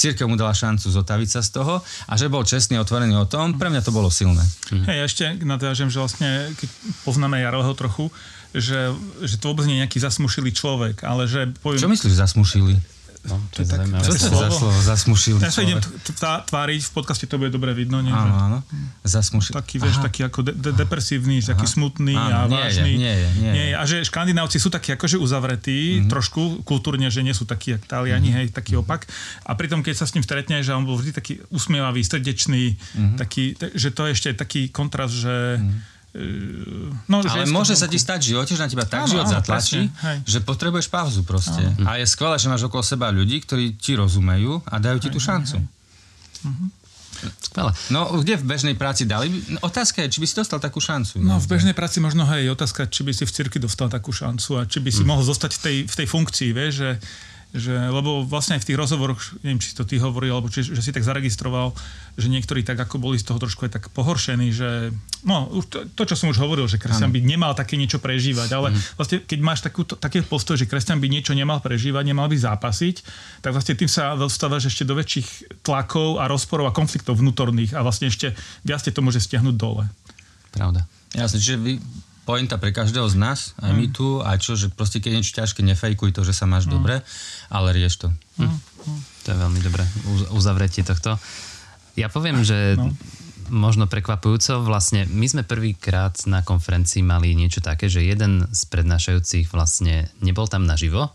Církev 0.00 0.24
mu 0.24 0.40
dala 0.40 0.56
šancu 0.56 0.88
zotaviť 0.88 1.28
sa 1.28 1.40
z 1.44 1.60
toho 1.60 1.84
a 1.84 2.12
že 2.16 2.32
bol 2.32 2.40
čestný 2.40 2.80
a 2.80 2.82
otvorený 2.82 3.12
o 3.20 3.28
tom, 3.28 3.60
pre 3.60 3.68
mňa 3.68 3.84
to 3.84 3.92
bolo 3.92 4.08
silné. 4.08 4.40
Mm. 4.72 4.88
Hej, 4.88 4.98
ešte 5.12 5.24
nadviažem, 5.44 5.92
že 5.92 6.00
vlastne, 6.00 6.56
keď 6.56 6.68
poznáme 7.04 7.36
Jarleho 7.36 7.76
trochu, 7.76 8.08
že, 8.56 8.96
že 9.20 9.36
to 9.36 9.52
vôbec 9.52 9.68
nie 9.68 9.76
je 9.76 9.82
nejaký 9.84 9.98
zasmušilý 10.00 10.50
človek, 10.56 11.04
ale 11.04 11.28
že... 11.28 11.52
Poviem, 11.60 11.84
Čo 11.84 11.92
myslíš 11.92 12.16
zasmušilý? 12.16 12.74
No, 13.20 13.36
to 13.52 13.60
je 13.60 13.68
tak, 13.68 13.84
čo 13.84 14.16
to 14.16 14.32
za 14.32 14.48
slovo? 14.48 14.80
Zasmušil 14.80 15.36
Ja 15.44 15.52
sa 15.52 15.60
idem 15.60 15.76
tváriť, 16.48 16.80
v 16.88 16.92
podcaste 16.96 17.28
to 17.28 17.36
bude 17.36 17.52
dobre 17.52 17.76
vidno. 17.76 18.00
Nie, 18.00 18.16
áno, 18.16 18.32
áno. 18.32 18.58
Zasmušil. 19.04 19.52
Taký, 19.52 19.76
vieš, 19.76 20.00
Aha. 20.00 20.08
taký 20.08 20.20
ako 20.24 20.40
de- 20.40 20.56
de- 20.56 20.72
depresívny, 20.72 21.44
Aha. 21.44 21.52
taký 21.52 21.68
smutný 21.68 22.16
áno, 22.16 22.32
a 22.32 22.40
nie 22.48 22.56
vážny. 22.56 22.92
Je, 22.96 23.02
nie 23.04 23.14
je, 23.14 23.28
nie, 23.36 23.50
nie 23.52 23.64
je. 23.68 23.74
A 23.76 23.82
že 23.84 23.96
škandinávci 24.08 24.56
sú 24.56 24.72
takí 24.72 24.96
akože 24.96 25.20
uzavretí, 25.20 26.00
mm-hmm. 26.00 26.08
trošku 26.08 26.64
kultúrne, 26.64 27.12
že 27.12 27.20
nie 27.20 27.36
sú 27.36 27.44
takí 27.44 27.76
ako 27.76 27.84
Taliani, 27.84 28.32
mm-hmm. 28.32 28.48
hej, 28.48 28.56
taký 28.56 28.80
opak. 28.80 29.04
A 29.44 29.52
pritom, 29.52 29.84
keď 29.84 30.00
sa 30.00 30.08
s 30.08 30.16
ním 30.16 30.24
stretne, 30.24 30.64
že 30.64 30.72
on 30.72 30.88
bol 30.88 30.96
vždy 30.96 31.12
taký 31.12 31.44
usmievavý, 31.52 32.00
srdečný, 32.00 32.80
mm-hmm. 32.80 33.16
taký, 33.20 33.52
že 33.76 33.92
to 33.92 34.08
je 34.08 34.16
ešte 34.16 34.30
taký 34.32 34.72
kontrast, 34.72 35.12
že 35.12 35.60
mm-hmm 35.60 35.99
No, 37.06 37.22
ale 37.22 37.46
môže 37.46 37.78
sa 37.78 37.86
ti 37.86 37.94
stať 37.94 38.18
v 38.18 38.28
živote, 38.34 38.58
že 38.58 38.62
na 38.66 38.66
teba 38.66 38.82
tak 38.82 39.06
áno, 39.06 39.14
život 39.14 39.30
áno, 39.30 39.34
zatlačí, 39.38 39.86
presne, 39.94 40.26
že 40.26 40.38
potrebuješ 40.42 40.90
pauzu 40.90 41.22
proste. 41.22 41.62
Áno. 41.62 41.86
A 41.86 42.02
je 42.02 42.06
skvelé, 42.10 42.34
že 42.34 42.50
máš 42.50 42.66
okolo 42.66 42.82
seba 42.82 43.14
ľudí, 43.14 43.38
ktorí 43.46 43.78
ti 43.78 43.94
rozumejú 43.94 44.58
a 44.66 44.82
dajú 44.82 44.98
ti 44.98 45.06
hej, 45.06 45.14
tú 45.14 45.20
šancu. 45.22 45.56
Hej, 45.62 45.66
hej. 45.70 46.48
Mhm. 46.50 46.66
Skvelé. 47.20 47.70
No, 47.92 48.08
kde 48.24 48.40
v 48.40 48.44
bežnej 48.48 48.74
práci 48.80 49.04
dali? 49.04 49.28
Otázka 49.60 50.00
je, 50.06 50.08
či 50.08 50.18
by 50.24 50.26
si 50.26 50.34
dostal 50.40 50.56
takú 50.56 50.80
šancu. 50.80 51.20
No, 51.20 51.36
v 51.36 51.46
bežnej 51.52 51.76
práci 51.76 52.00
možno 52.00 52.24
hej, 52.32 52.48
otázka, 52.48 52.88
či 52.88 53.04
by 53.04 53.12
si 53.12 53.28
v 53.28 53.32
cirkvi 53.34 53.60
dostal 53.60 53.92
takú 53.92 54.08
šancu 54.08 54.56
a 54.56 54.64
či 54.64 54.80
by 54.80 54.88
si 54.88 55.04
hmm. 55.04 55.10
mohol 55.12 55.24
zostať 55.28 55.52
v 55.52 55.60
tej, 55.60 55.76
v 55.84 55.94
tej 56.00 56.06
funkcii, 56.08 56.50
vieš, 56.56 56.72
že 56.80 56.90
že, 57.50 57.74
lebo 57.74 58.22
vlastne 58.22 58.54
aj 58.54 58.62
v 58.62 58.68
tých 58.70 58.78
rozhovoroch, 58.78 59.20
neviem, 59.42 59.58
či 59.58 59.74
to 59.74 59.82
ty 59.82 59.98
hovoril, 59.98 60.38
alebo 60.38 60.46
či, 60.46 60.62
že 60.62 60.78
si 60.78 60.94
tak 60.94 61.02
zaregistroval, 61.02 61.74
že 62.14 62.30
niektorí 62.30 62.62
tak 62.62 62.78
ako 62.78 63.02
boli 63.02 63.18
z 63.18 63.26
toho 63.26 63.42
trošku 63.42 63.66
aj 63.66 63.74
tak 63.74 63.84
pohoršení, 63.90 64.54
že 64.54 64.94
no, 65.26 65.50
už 65.50 65.64
to, 65.66 65.78
to 65.90 66.02
čo 66.06 66.14
som 66.14 66.30
už 66.30 66.38
hovoril, 66.38 66.70
že 66.70 66.78
kresťan 66.78 67.10
by 67.10 67.18
nemal 67.18 67.52
také 67.58 67.74
niečo 67.74 67.98
prežívať, 67.98 68.48
ale 68.54 68.68
mm. 68.70 68.94
vlastne 68.94 69.16
keď 69.26 69.38
máš 69.42 69.60
takú, 69.66 69.82
taký 69.82 70.22
postoj, 70.22 70.54
že 70.54 70.70
kresťan 70.70 71.02
by 71.02 71.10
niečo 71.10 71.34
nemal 71.34 71.58
prežívať, 71.58 72.06
nemal 72.06 72.30
by 72.30 72.38
zápasiť, 72.38 72.96
tak 73.42 73.50
vlastne 73.50 73.74
tým 73.74 73.90
sa 73.90 74.14
dostávaš 74.14 74.70
ešte 74.70 74.86
do 74.86 74.94
väčších 74.94 75.62
tlakov 75.66 76.22
a 76.22 76.30
rozporov 76.30 76.70
a 76.70 76.76
konfliktov 76.76 77.18
vnútorných 77.18 77.74
a 77.74 77.82
vlastne 77.82 78.06
ešte 78.06 78.30
viac 78.62 78.86
to 78.86 79.02
môže 79.02 79.26
stiahnuť 79.26 79.54
dole. 79.58 79.90
Pravda. 80.54 80.86
Jasne, 81.14 81.42
čiže 81.42 81.58
vy 81.58 81.72
pointa 82.30 82.62
pre 82.62 82.70
každého 82.70 83.10
z 83.10 83.18
nás, 83.18 83.58
aj 83.58 83.74
mm. 83.74 83.78
my 83.82 83.86
tu, 83.90 84.22
a 84.22 84.38
čo, 84.38 84.54
že 84.54 84.70
proste 84.70 85.02
keď 85.02 85.18
niečo 85.18 85.34
ťažké, 85.34 85.66
nefejkuj 85.66 86.14
to, 86.14 86.22
že 86.22 86.30
sa 86.30 86.46
máš 86.46 86.70
mm. 86.70 86.72
dobre, 86.78 87.02
ale 87.50 87.74
rieš 87.74 88.06
to. 88.06 88.08
Hm. 88.38 88.46
Mm. 88.46 89.00
To 89.26 89.28
je 89.34 89.36
veľmi 89.42 89.60
dobré, 89.66 89.82
uzavretie 90.30 90.86
tohto. 90.86 91.18
Ja 91.98 92.06
poviem, 92.06 92.46
že 92.46 92.78
no. 92.78 92.94
možno 93.50 93.90
prekvapujúco, 93.90 94.62
vlastne 94.62 95.10
my 95.10 95.26
sme 95.26 95.42
prvýkrát 95.42 96.14
na 96.30 96.46
konferencii 96.46 97.02
mali 97.02 97.34
niečo 97.34 97.58
také, 97.58 97.90
že 97.90 98.06
jeden 98.06 98.46
z 98.46 98.62
prednášajúcich 98.70 99.50
vlastne 99.50 100.06
nebol 100.22 100.46
tam 100.46 100.70
naživo, 100.70 101.10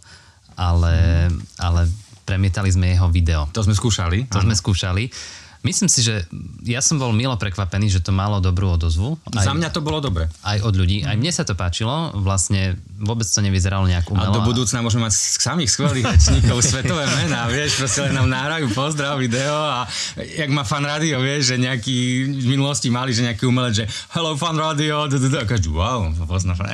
ale, 0.60 1.32
mm. 1.32 1.64
ale 1.64 1.88
premietali 2.28 2.68
sme 2.76 2.92
jeho 2.92 3.08
video. 3.08 3.48
To 3.56 3.64
sme 3.64 3.72
skúšali. 3.72 4.28
To 4.36 4.44
ano. 4.44 4.52
sme 4.52 4.56
skúšali. 4.60 5.08
Myslím 5.66 5.90
si, 5.90 6.06
že 6.06 6.30
ja 6.62 6.78
som 6.78 7.02
bol 7.02 7.10
milo 7.10 7.34
prekvapený, 7.42 7.90
že 7.90 8.06
to 8.06 8.14
malo 8.14 8.38
dobrú 8.38 8.78
odozvu. 8.78 9.18
Aj, 9.34 9.50
Za 9.50 9.58
mňa 9.58 9.74
to 9.74 9.82
bolo 9.82 9.98
dobre. 9.98 10.30
Aj 10.46 10.62
od 10.62 10.78
ľudí. 10.78 11.02
Aj 11.02 11.18
mne 11.18 11.34
sa 11.34 11.42
to 11.42 11.58
páčilo. 11.58 12.14
Vlastne 12.14 12.78
vôbec 13.02 13.26
to 13.26 13.42
nevyzeralo 13.42 13.90
nejak 13.90 14.06
umelo. 14.08 14.30
A 14.30 14.36
do 14.38 14.46
budúcna 14.46 14.86
môžeme 14.86 15.10
mať 15.10 15.18
samých 15.42 15.74
skvelých 15.74 16.06
rečníkov, 16.06 16.62
svetové 16.64 17.04
mená, 17.12 17.50
vieš, 17.50 17.82
proste 17.82 18.08
len 18.08 18.16
nám 18.16 18.30
náhrajú 18.32 18.72
pozdrav, 18.72 19.20
video 19.20 19.52
a 19.52 19.84
jak 20.16 20.48
má 20.54 20.64
fan 20.64 20.86
radio, 20.86 21.20
vieš, 21.20 21.54
že 21.54 21.56
nejaký 21.60 21.98
v 22.40 22.48
minulosti 22.48 22.88
mali, 22.88 23.12
že 23.12 23.28
nejaký 23.28 23.44
umelec, 23.50 23.84
že 23.84 23.86
hello 24.16 24.38
fan 24.40 24.56
radio, 24.56 25.06
a 25.06 25.44
každý, 25.44 25.74
wow, 25.74 26.08
pozná 26.24 26.56
fan. 26.56 26.72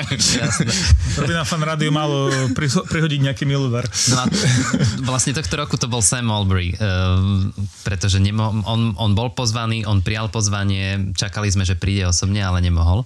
To 1.17 1.25
by 1.25 1.33
na 1.33 1.45
fan 1.45 1.63
radio 1.63 1.89
malo 1.89 2.29
prihodiť 2.89 3.19
nejaký 3.31 3.43
miludar. 3.50 3.88
No 4.13 4.29
vlastne 5.10 5.33
tohto 5.33 5.57
roku 5.57 5.77
to 5.77 5.89
bol 5.89 6.05
Sam 6.05 6.29
Albury, 6.29 6.77
uh, 6.77 7.50
pretože 7.81 8.21
on 8.65 8.80
on, 8.81 8.97
on 8.97 9.11
bol 9.13 9.29
pozvaný, 9.29 9.85
on 9.85 10.01
prijal 10.01 10.33
pozvanie, 10.33 11.13
čakali 11.13 11.53
sme, 11.53 11.61
že 11.61 11.77
príde 11.77 12.09
osobne, 12.09 12.41
ale 12.41 12.65
nemohol. 12.65 13.05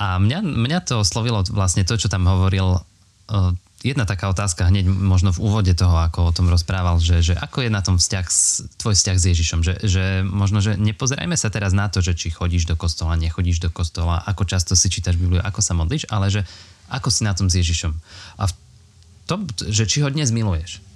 A 0.00 0.16
mňa, 0.16 0.40
mňa 0.40 0.80
to 0.88 1.04
oslovilo 1.04 1.44
vlastne 1.52 1.84
to, 1.84 2.00
čo 2.00 2.08
tam 2.08 2.24
hovoril. 2.24 2.80
Uh, 3.28 3.52
jedna 3.84 4.08
taká 4.08 4.32
otázka 4.32 4.66
hneď 4.66 4.88
možno 4.88 5.30
v 5.30 5.42
úvode 5.44 5.70
toho, 5.76 5.94
ako 6.00 6.32
o 6.32 6.34
tom 6.34 6.48
rozprával, 6.48 6.98
že, 6.98 7.20
že 7.20 7.34
ako 7.36 7.66
je 7.66 7.70
na 7.70 7.82
tom 7.84 8.00
vzťah, 8.00 8.26
tvoj 8.80 8.94
vzťah 8.96 9.16
s 9.20 9.24
Ježišom, 9.28 9.60
že, 9.62 9.74
že 9.84 10.04
možno, 10.26 10.58
že 10.64 10.74
nepozerajme 10.80 11.36
sa 11.36 11.52
teraz 11.52 11.76
na 11.76 11.86
to, 11.86 12.02
že 12.02 12.16
či 12.16 12.32
chodíš 12.32 12.66
do 12.66 12.74
kostola, 12.74 13.20
nechodíš 13.20 13.62
do 13.62 13.70
kostola, 13.70 14.24
ako 14.24 14.48
často 14.48 14.72
si 14.74 14.90
čítaš 14.90 15.20
Bibliu, 15.20 15.44
ako 15.44 15.60
sa 15.62 15.76
modlíš, 15.76 16.08
ale 16.10 16.32
že 16.32 16.42
ako 16.88 17.12
si 17.12 17.22
na 17.22 17.36
tom 17.36 17.46
s 17.46 17.58
Ježišom. 17.60 17.92
A 18.40 18.50
to, 19.28 19.34
že 19.68 19.84
či 19.84 20.00
ho 20.00 20.08
dnes 20.08 20.32
miluješ 20.32 20.87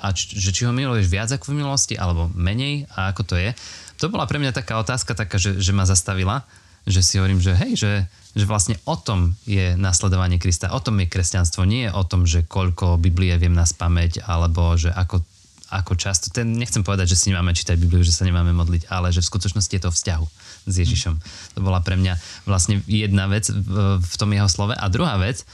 a 0.00 0.16
č- 0.16 0.32
že 0.34 0.50
či 0.50 0.64
ho 0.64 0.72
miluješ 0.72 1.06
viac 1.06 1.28
ako 1.28 1.52
v 1.52 1.62
minulosti 1.62 1.94
alebo 1.94 2.32
menej 2.32 2.88
a 2.96 3.12
ako 3.12 3.22
to 3.28 3.34
je. 3.36 3.52
To 4.00 4.08
bola 4.08 4.24
pre 4.24 4.40
mňa 4.40 4.56
taká 4.56 4.80
otázka 4.80 5.12
taká, 5.12 5.36
že, 5.36 5.60
že 5.60 5.76
ma 5.76 5.84
zastavila, 5.84 6.48
že 6.88 7.04
si 7.04 7.20
hovorím, 7.20 7.40
že 7.44 7.52
hej, 7.52 7.72
že, 7.76 7.92
že 8.32 8.44
vlastne 8.48 8.80
o 8.88 8.96
tom 8.96 9.36
je 9.44 9.76
nasledovanie 9.76 10.40
Krista, 10.40 10.72
o 10.72 10.80
tom 10.80 10.96
je 11.04 11.12
kresťanstvo, 11.12 11.68
nie 11.68 11.84
je 11.88 11.92
o 11.92 12.02
tom, 12.08 12.24
že 12.24 12.48
koľko 12.48 12.96
Biblie 12.96 13.36
viem 13.36 13.52
na 13.52 13.68
spameť, 13.68 14.24
alebo 14.24 14.72
že 14.80 14.88
ako, 14.88 15.20
ako 15.68 15.92
často, 16.00 16.32
ten, 16.32 16.56
nechcem 16.56 16.80
povedať, 16.80 17.12
že 17.12 17.20
si 17.20 17.26
nemáme 17.28 17.52
čítať 17.52 17.76
Bibliu, 17.76 18.00
že 18.00 18.16
sa 18.16 18.24
nemáme 18.24 18.56
modliť, 18.56 18.88
ale 18.88 19.12
že 19.12 19.20
v 19.20 19.30
skutočnosti 19.30 19.72
je 19.76 19.82
to 19.84 19.92
vzťahu 19.92 20.26
s 20.64 20.74
Ježišom. 20.74 21.14
To 21.56 21.60
bola 21.60 21.84
pre 21.84 22.00
mňa 22.00 22.16
vlastne 22.48 22.80
jedna 22.88 23.28
vec 23.28 23.52
v, 23.52 24.00
v 24.00 24.14
tom 24.16 24.32
jeho 24.32 24.48
slove. 24.48 24.72
A 24.72 24.88
druhá 24.88 25.20
vec, 25.20 25.44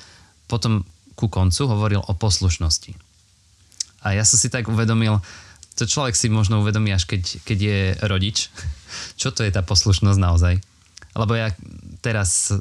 potom 0.46 0.86
ku 1.18 1.26
koncu 1.26 1.66
hovoril 1.66 2.00
o 2.06 2.12
poslušnosti 2.14 3.05
a 4.06 4.14
ja 4.14 4.22
som 4.22 4.38
si 4.38 4.46
tak 4.46 4.70
uvedomil, 4.70 5.18
to 5.74 5.84
človek 5.84 6.14
si 6.14 6.30
možno 6.30 6.62
uvedomí 6.62 6.94
až 6.94 7.10
keď, 7.10 7.42
keď 7.42 7.58
je 7.58 7.80
rodič, 8.06 8.54
čo 9.20 9.34
to 9.34 9.42
je 9.42 9.50
tá 9.50 9.66
poslušnosť 9.66 10.18
naozaj. 10.22 10.54
Lebo 11.16 11.32
ja 11.32 11.48
teraz 12.04 12.52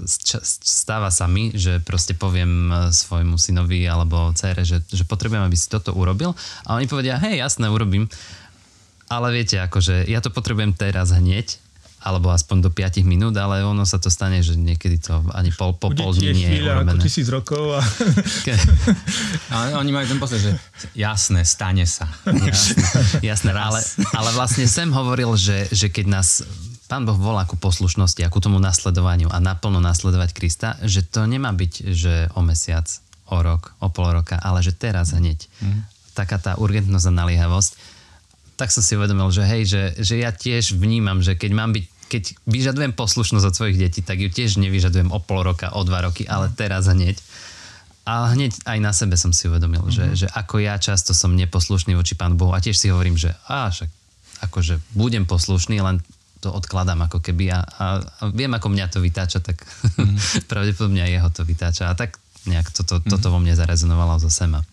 stáva 0.63 1.11
sa 1.11 1.27
mi, 1.27 1.51
že 1.51 1.83
proste 1.83 2.15
poviem 2.15 2.71
e, 2.71 2.75
svojmu 2.89 3.35
synovi 3.35 3.83
alebo 3.83 4.31
cére, 4.31 4.63
že, 4.63 4.79
že 4.87 5.03
potrebujem, 5.03 5.43
aby 5.43 5.59
si 5.59 5.67
toto 5.67 5.91
urobil 5.91 6.31
a 6.63 6.79
oni 6.79 6.87
povedia, 6.87 7.19
hej, 7.19 7.43
jasné, 7.43 7.67
urobím. 7.67 8.07
ale 9.11 9.35
viete, 9.35 9.59
akože 9.59 10.07
ja 10.07 10.23
to 10.23 10.31
potrebujem 10.31 10.71
teraz 10.71 11.11
hneď, 11.11 11.59
alebo 12.05 12.29
aspoň 12.29 12.69
do 12.69 12.69
5 12.69 13.01
minút, 13.01 13.33
ale 13.33 13.65
ono 13.65 13.81
sa 13.81 13.97
to 13.97 14.13
stane, 14.13 14.45
že 14.45 14.53
niekedy 14.53 15.01
to 15.01 15.25
ani 15.33 15.49
pol, 15.49 15.73
po 15.73 15.89
pol 15.89 16.13
dní 16.13 16.37
nie 16.37 16.49
je 16.53 16.61
urobené. 16.61 17.01
tisíc 17.01 17.25
rokov. 17.33 17.81
A... 17.81 17.81
a 19.53 19.81
oni 19.81 19.89
majú 19.89 20.05
ten 20.13 20.21
pocit, 20.21 20.37
že 20.45 20.53
jasné, 20.93 21.41
stane 21.41 21.89
sa. 21.89 22.05
Jasné, 22.29 22.85
jasné 23.25 23.51
ale, 23.57 23.81
ale 24.13 24.29
vlastne 24.37 24.69
sem 24.69 24.93
hovoril, 24.93 25.33
že, 25.33 25.65
že 25.73 25.89
keď 25.89 26.05
nás 26.21 26.45
Pán 26.85 27.01
Boh 27.01 27.17
volá 27.17 27.49
ku 27.49 27.57
poslušnosti 27.57 28.21
a 28.21 28.29
ku 28.29 28.37
tomu 28.37 28.61
nasledovaniu 28.61 29.33
a 29.33 29.41
naplno 29.41 29.81
nasledovať 29.81 30.29
Krista, 30.37 30.77
že 30.85 31.01
to 31.01 31.25
nemá 31.25 31.49
byť, 31.49 31.73
že 31.89 32.29
o 32.37 32.45
mesiac, 32.45 32.85
o 33.33 33.41
rok, 33.41 33.73
o 33.81 33.89
pol 33.89 34.13
roka, 34.13 34.37
ale 34.37 34.61
že 34.61 34.69
teraz 34.69 35.09
hneď. 35.17 35.49
Mm. 35.65 35.81
Taká 36.13 36.37
tá 36.37 36.51
urgentnosť 36.61 37.09
a 37.09 37.17
naliehavosť. 37.17 37.71
Tak 38.55 38.69
som 38.69 38.85
si 38.85 38.93
uvedomil, 38.93 39.33
že 39.33 39.43
hej, 39.49 39.63
že, 39.65 39.83
že 39.97 40.15
ja 40.21 40.29
tiež 40.29 40.77
vnímam, 40.77 41.25
že 41.25 41.33
keď 41.33 41.51
mám 41.57 41.73
byť 41.73 41.85
keď 42.15 42.47
vyžadujem 42.47 42.95
poslušnosť 42.95 43.43
od 43.43 43.57
svojich 43.59 43.75
detí, 43.75 43.99
tak 43.99 44.23
ju 44.23 44.31
tiež 44.31 44.55
nevyžadujem 44.55 45.11
o 45.11 45.19
pol 45.19 45.43
roka, 45.43 45.75
o 45.75 45.83
dva 45.83 46.07
roky, 46.07 46.23
ale 46.23 46.47
teraz 46.55 46.87
hneď. 46.87 47.19
A 48.07 48.31
hneď 48.31 48.55
aj 48.63 48.79
na 48.79 48.95
sebe 48.95 49.19
som 49.19 49.35
si 49.35 49.51
uvedomil, 49.51 49.83
mm-hmm. 49.83 50.15
že, 50.15 50.25
že 50.25 50.27
ako 50.31 50.63
ja 50.63 50.79
často 50.79 51.11
som 51.11 51.35
neposlušný 51.35 51.91
voči 51.91 52.15
Pánu 52.15 52.39
Bohu 52.39 52.55
a 52.55 52.63
tiež 52.63 52.79
si 52.79 52.87
hovorím, 52.87 53.19
že 53.19 53.35
á, 53.51 53.67
však 53.67 53.91
akože 54.47 54.79
budem 54.95 55.27
poslušný, 55.27 55.83
len 55.83 55.99
to 56.39 56.53
odkladám 56.53 57.03
ako 57.09 57.19
keby 57.19 57.51
a, 57.51 57.65
a, 57.65 57.85
a 57.99 58.21
viem, 58.31 58.53
ako 58.53 58.69
mňa 58.71 58.85
to 58.93 59.03
vytáča, 59.03 59.43
tak 59.43 59.59
mm-hmm. 59.59 60.47
pravdepodobne 60.51 61.03
aj 61.03 61.11
jeho 61.11 61.29
to 61.35 61.41
vytáča. 61.43 61.91
A 61.91 61.97
tak 61.99 62.21
nejak 62.47 62.71
toto, 62.71 63.01
mm-hmm. 63.01 63.11
toto 63.11 63.27
vo 63.27 63.43
mne 63.43 63.57
zarezonovalo 63.57 64.21
zo 64.23 64.31
sema. 64.31 64.63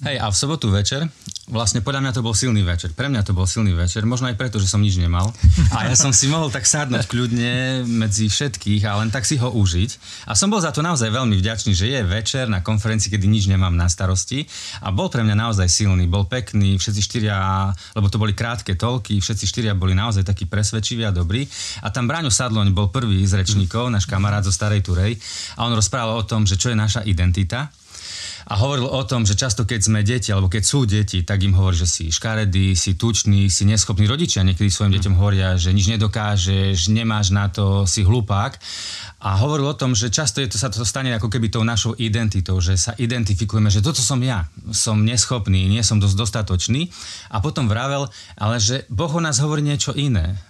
Hej, 0.00 0.16
a 0.16 0.32
v 0.32 0.36
sobotu 0.36 0.72
večer, 0.72 1.04
vlastne 1.52 1.84
podľa 1.84 2.00
mňa 2.00 2.12
to 2.16 2.24
bol 2.24 2.32
silný 2.32 2.64
večer. 2.64 2.96
Pre 2.96 3.12
mňa 3.12 3.20
to 3.20 3.36
bol 3.36 3.44
silný 3.44 3.76
večer, 3.76 4.08
možno 4.08 4.32
aj 4.32 4.36
preto, 4.40 4.56
že 4.56 4.64
som 4.64 4.80
nič 4.80 4.96
nemal. 4.96 5.28
A 5.76 5.92
ja 5.92 5.92
som 5.92 6.08
si 6.08 6.24
mohol 6.24 6.48
tak 6.48 6.64
sadnúť 6.64 7.04
kľudne 7.04 7.84
medzi 7.84 8.32
všetkých 8.32 8.80
a 8.88 8.96
len 8.96 9.12
tak 9.12 9.28
si 9.28 9.36
ho 9.36 9.52
užiť. 9.52 9.90
A 10.24 10.32
som 10.32 10.48
bol 10.48 10.56
za 10.56 10.72
to 10.72 10.80
naozaj 10.80 11.12
veľmi 11.12 11.36
vďačný, 11.36 11.76
že 11.76 11.92
je 11.92 12.00
večer 12.00 12.48
na 12.48 12.64
konferencii, 12.64 13.12
kedy 13.12 13.28
nič 13.28 13.44
nemám 13.52 13.76
na 13.76 13.92
starosti. 13.92 14.48
A 14.80 14.88
bol 14.88 15.12
pre 15.12 15.20
mňa 15.20 15.36
naozaj 15.36 15.68
silný, 15.68 16.08
bol 16.08 16.24
pekný, 16.24 16.80
všetci 16.80 17.00
štyria, 17.04 17.68
lebo 17.92 18.08
to 18.08 18.16
boli 18.16 18.32
krátke 18.32 18.72
toľky, 18.80 19.20
všetci 19.20 19.44
štyria 19.44 19.76
boli 19.76 19.92
naozaj 19.92 20.24
takí 20.24 20.48
presvedčiví 20.48 21.04
a 21.04 21.12
dobrí. 21.12 21.44
A 21.84 21.92
tam 21.92 22.08
Braňo 22.08 22.32
Sadloň 22.32 22.72
bol 22.72 22.88
prvý 22.88 23.20
z 23.28 23.36
rečníkov, 23.36 23.92
náš 23.92 24.08
kamarát 24.08 24.40
zo 24.40 24.52
Starej 24.54 24.80
Turej. 24.80 25.20
A 25.60 25.68
on 25.68 25.76
rozprával 25.76 26.16
o 26.16 26.24
tom, 26.24 26.48
že 26.48 26.56
čo 26.56 26.72
je 26.72 26.76
naša 26.80 27.04
identita 27.04 27.68
a 28.50 28.58
hovoril 28.58 28.90
o 28.90 29.02
tom, 29.06 29.22
že 29.22 29.38
často 29.38 29.62
keď 29.62 29.80
sme 29.80 30.02
deti, 30.02 30.34
alebo 30.34 30.50
keď 30.50 30.62
sú 30.66 30.82
deti, 30.82 31.22
tak 31.22 31.46
im 31.46 31.54
hovorí, 31.54 31.78
že 31.78 31.86
si 31.86 32.10
škaredý, 32.10 32.74
si 32.74 32.98
tučný, 32.98 33.46
si 33.46 33.62
neschopný. 33.62 34.10
Rodičia 34.10 34.42
niekedy 34.42 34.66
svojim 34.66 34.90
deťom 34.98 35.14
hovoria, 35.14 35.54
že 35.54 35.70
nič 35.70 35.86
nedokážeš, 35.86 36.90
nemáš 36.90 37.30
na 37.30 37.46
to, 37.46 37.86
si 37.86 38.02
hlupák. 38.02 38.58
A 39.22 39.38
hovoril 39.38 39.70
o 39.70 39.78
tom, 39.78 39.94
že 39.94 40.10
často 40.10 40.42
je 40.42 40.50
to, 40.50 40.58
sa 40.58 40.66
to 40.66 40.82
stane 40.82 41.14
ako 41.14 41.30
keby 41.30 41.46
tou 41.46 41.62
našou 41.62 41.94
identitou, 41.94 42.58
že 42.58 42.74
sa 42.74 42.90
identifikujeme, 42.98 43.70
že 43.70 43.86
toto 43.86 44.02
som 44.02 44.18
ja, 44.18 44.50
som 44.74 44.98
neschopný, 44.98 45.70
nie 45.70 45.86
som 45.86 46.02
dosť 46.02 46.18
dostatočný. 46.18 46.90
A 47.30 47.38
potom 47.38 47.70
vravel, 47.70 48.10
ale 48.34 48.58
že 48.58 48.82
Boh 48.90 49.14
o 49.14 49.22
nás 49.22 49.38
hovorí 49.38 49.62
niečo 49.62 49.94
iné 49.94 50.49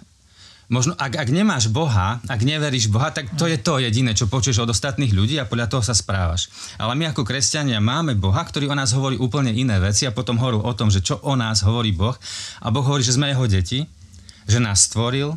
možno 0.70 0.94
ak, 0.94 1.18
ak 1.18 1.28
nemáš 1.34 1.66
Boha, 1.66 2.22
ak 2.30 2.40
neveríš 2.46 2.86
Boha, 2.88 3.10
tak 3.10 3.34
to 3.34 3.50
je 3.50 3.58
to 3.58 3.82
jediné, 3.82 4.14
čo 4.14 4.30
počuješ 4.30 4.62
od 4.62 4.70
ostatných 4.70 5.10
ľudí 5.10 5.36
a 5.36 5.44
podľa 5.44 5.66
toho 5.66 5.82
sa 5.82 5.92
správaš. 5.92 6.46
Ale 6.78 6.94
my 6.94 7.10
ako 7.10 7.26
kresťania 7.26 7.82
máme 7.82 8.14
Boha, 8.14 8.40
ktorý 8.40 8.70
o 8.70 8.78
nás 8.78 8.94
hovorí 8.94 9.18
úplne 9.18 9.50
iné 9.50 9.82
veci 9.82 10.06
a 10.06 10.14
potom 10.14 10.38
hovorí 10.38 10.62
o 10.62 10.72
tom, 10.78 10.88
že 10.88 11.02
čo 11.02 11.18
o 11.26 11.34
nás 11.34 11.66
hovorí 11.66 11.90
Boh. 11.90 12.14
A 12.62 12.70
Boh 12.70 12.86
hovorí, 12.86 13.02
že 13.02 13.18
sme 13.18 13.34
jeho 13.34 13.50
deti, 13.50 13.84
že 14.46 14.62
nás 14.62 14.86
stvoril, 14.86 15.34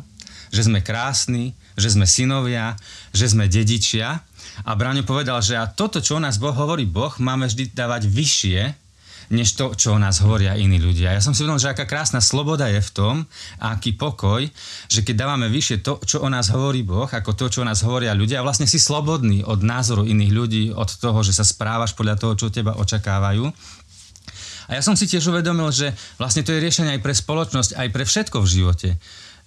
že 0.54 0.70
sme 0.70 0.86
krásni, 0.86 1.58
že 1.74 1.90
sme 1.90 2.06
synovia, 2.06 2.78
že 3.10 3.26
sme 3.26 3.50
dedičia. 3.50 4.22
A 4.62 4.70
Bráňo 4.78 5.02
povedal, 5.02 5.42
že 5.42 5.58
a 5.58 5.66
toto, 5.66 5.98
čo 5.98 6.16
o 6.16 6.22
nás 6.22 6.38
Boh 6.38 6.54
hovorí 6.54 6.86
Boh, 6.86 7.10
máme 7.18 7.50
vždy 7.50 7.74
dávať 7.74 8.06
vyššie, 8.06 8.83
než 9.30 9.56
to, 9.56 9.72
čo 9.72 9.96
o 9.96 9.98
nás 10.00 10.20
hovoria 10.20 10.58
iní 10.58 10.76
ľudia. 10.76 11.14
Ja 11.14 11.22
som 11.24 11.32
si 11.32 11.44
uvedomil, 11.44 11.62
že 11.62 11.72
aká 11.72 11.88
krásna 11.88 12.20
sloboda 12.20 12.68
je 12.68 12.80
v 12.82 12.90
tom, 12.92 13.14
aký 13.62 13.96
pokoj, 13.96 14.44
že 14.90 15.00
keď 15.00 15.24
dávame 15.24 15.48
vyššie 15.48 15.80
to, 15.80 16.02
čo 16.04 16.20
o 16.20 16.28
nás 16.28 16.52
hovorí 16.52 16.84
Boh, 16.84 17.08
ako 17.08 17.32
to, 17.32 17.48
čo 17.48 17.62
o 17.62 17.68
nás 17.68 17.80
hovoria 17.86 18.12
ľudia, 18.12 18.40
a 18.40 18.46
vlastne 18.46 18.68
si 18.68 18.76
slobodný 18.76 19.46
od 19.46 19.64
názoru 19.64 20.04
iných 20.04 20.32
ľudí, 20.32 20.64
od 20.74 20.90
toho, 21.00 21.20
že 21.24 21.32
sa 21.32 21.46
správaš 21.46 21.96
podľa 21.96 22.20
toho, 22.20 22.32
čo 22.36 22.52
teba 22.52 22.76
očakávajú. 22.76 23.48
A 24.68 24.80
ja 24.80 24.82
som 24.82 24.96
si 24.96 25.04
tiež 25.04 25.28
uvedomil, 25.28 25.68
že 25.72 25.92
vlastne 26.16 26.40
to 26.40 26.56
je 26.56 26.64
riešenie 26.64 26.96
aj 26.96 27.04
pre 27.04 27.12
spoločnosť, 27.12 27.76
aj 27.76 27.88
pre 27.92 28.04
všetko 28.08 28.36
v 28.40 28.48
živote. 28.48 28.90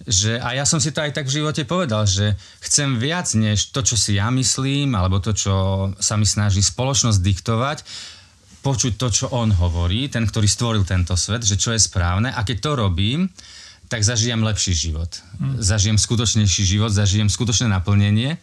Že, 0.06 0.38
a 0.38 0.54
ja 0.54 0.62
som 0.62 0.78
si 0.78 0.94
to 0.94 1.02
aj 1.02 1.10
tak 1.10 1.26
v 1.26 1.42
živote 1.42 1.66
povedal, 1.66 2.06
že 2.06 2.38
chcem 2.62 3.02
viac 3.02 3.26
než 3.34 3.74
to, 3.74 3.82
čo 3.82 3.98
si 3.98 4.14
ja 4.14 4.30
myslím, 4.30 4.94
alebo 4.94 5.18
to, 5.18 5.34
čo 5.34 5.54
sa 5.98 6.14
mi 6.14 6.22
snaží 6.22 6.62
spoločnosť 6.62 7.18
diktovať, 7.18 7.78
počuť 8.60 8.98
to, 8.98 9.08
čo 9.08 9.26
on 9.32 9.54
hovorí, 9.54 10.10
ten, 10.10 10.26
ktorý 10.26 10.48
stvoril 10.50 10.84
tento 10.84 11.14
svet, 11.14 11.46
že 11.46 11.56
čo 11.56 11.72
je 11.72 11.80
správne. 11.80 12.34
A 12.34 12.42
keď 12.42 12.56
to 12.60 12.70
robím, 12.74 13.30
tak 13.88 14.04
zažijem 14.04 14.44
lepší 14.44 14.76
život. 14.76 15.08
Hmm. 15.40 15.56
Zažijem 15.56 15.96
skutočnejší 15.96 16.62
život, 16.68 16.92
zažijem 16.92 17.32
skutočné 17.32 17.72
naplnenie. 17.72 18.36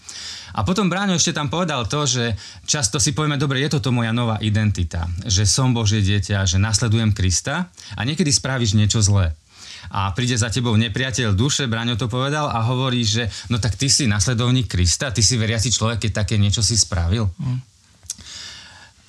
A 0.57 0.65
potom 0.65 0.89
Bráňo 0.89 1.21
ešte 1.21 1.37
tam 1.37 1.53
povedal 1.53 1.85
to, 1.85 2.09
že 2.09 2.33
často 2.65 2.97
si 2.97 3.13
povieme, 3.13 3.37
dobre, 3.37 3.61
je 3.61 3.77
toto 3.77 3.93
moja 3.93 4.09
nová 4.09 4.41
identita, 4.41 5.05
že 5.21 5.45
som 5.45 5.75
Božie 5.75 6.01
dieťa, 6.01 6.49
že 6.49 6.57
nasledujem 6.57 7.13
Krista 7.13 7.69
a 7.93 8.01
niekedy 8.01 8.33
spravíš 8.33 8.73
niečo 8.73 9.05
zlé. 9.05 9.37
A 9.93 10.09
príde 10.17 10.33
za 10.33 10.49
tebou 10.49 10.73
nepriateľ 10.73 11.37
duše, 11.37 11.69
Braňo 11.69 11.93
to 11.93 12.09
povedal, 12.09 12.49
a 12.49 12.65
hovorí, 12.65 13.05
že 13.05 13.29
no 13.53 13.61
tak 13.61 13.77
ty 13.77 13.85
si 13.85 14.09
nasledovník 14.09 14.65
Krista, 14.65 15.13
ty 15.13 15.21
si 15.21 15.37
veriaci 15.37 15.69
človek, 15.69 16.09
keď 16.09 16.25
také 16.25 16.41
niečo 16.41 16.65
si 16.65 16.73
spravil. 16.73 17.29
Hmm. 17.37 17.61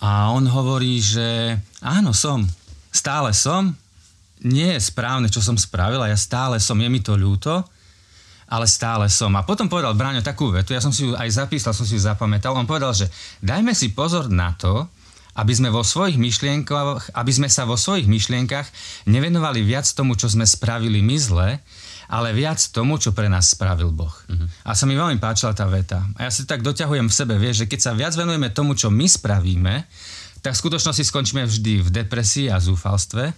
A 0.00 0.33
on 0.33 0.45
hovorí, 0.45 1.00
že 1.00 1.57
áno, 1.81 2.12
som. 2.12 2.45
Stále 2.93 3.33
som. 3.33 3.73
Nie 4.45 4.76
je 4.76 4.87
správne, 4.93 5.33
čo 5.33 5.41
som 5.41 5.57
spravil 5.57 6.00
a 6.05 6.12
ja 6.12 6.19
stále 6.19 6.61
som. 6.61 6.76
Je 6.76 6.88
mi 6.93 7.00
to 7.00 7.17
ľúto, 7.17 7.65
ale 8.47 8.69
stále 8.69 9.09
som. 9.09 9.33
A 9.35 9.43
potom 9.43 9.67
povedal 9.67 9.97
Bráňo 9.97 10.21
takú 10.21 10.53
vetu, 10.53 10.76
ja 10.76 10.85
som 10.85 10.93
si 10.93 11.09
ju 11.09 11.17
aj 11.17 11.41
zapísal, 11.41 11.73
som 11.73 11.88
si 11.88 11.97
ju 11.97 12.03
zapamätal. 12.05 12.53
On 12.53 12.69
povedal, 12.69 12.93
že 12.93 13.09
dajme 13.41 13.73
si 13.73 13.97
pozor 13.97 14.29
na 14.29 14.53
to, 14.55 14.87
aby 15.37 15.53
sme, 15.53 15.69
vo 15.69 15.85
svojich 15.85 16.17
myšlienkach, 16.17 17.12
aby 17.12 17.33
sme 17.33 17.49
sa 17.53 17.69
vo 17.69 17.76
svojich 17.76 18.09
myšlienkach 18.09 18.65
nevenovali 19.05 19.61
viac 19.61 19.85
tomu, 19.93 20.17
čo 20.17 20.33
sme 20.33 20.49
spravili 20.49 21.05
my 21.05 21.17
zle, 21.21 21.49
ale 22.07 22.35
viac 22.35 22.59
tomu, 22.71 22.99
čo 22.99 23.11
pre 23.11 23.27
nás 23.27 23.55
spravil 23.55 23.91
Boh. 23.91 24.11
Uh-huh. 24.11 24.47
A 24.63 24.75
sa 24.75 24.87
mi 24.87 24.95
veľmi 24.95 25.19
páčila 25.19 25.55
tá 25.55 25.67
veta. 25.67 26.07
A 26.19 26.27
ja 26.27 26.31
si 26.31 26.47
tak 26.47 26.63
doťahujem 26.63 27.11
v 27.11 27.15
sebe, 27.15 27.35
vieš, 27.39 27.67
že 27.67 27.71
keď 27.71 27.81
sa 27.83 27.93
viac 27.93 28.15
venujeme 28.15 28.51
tomu, 28.51 28.79
čo 28.79 28.91
my 28.91 29.07
spravíme, 29.07 29.87
tak 30.41 30.55
v 30.55 30.63
skutočnosti 30.63 31.03
skončíme 31.03 31.43
vždy 31.43 31.83
v 31.83 31.89
depresii 31.91 32.47
a 32.51 32.63
zúfalstve. 32.63 33.35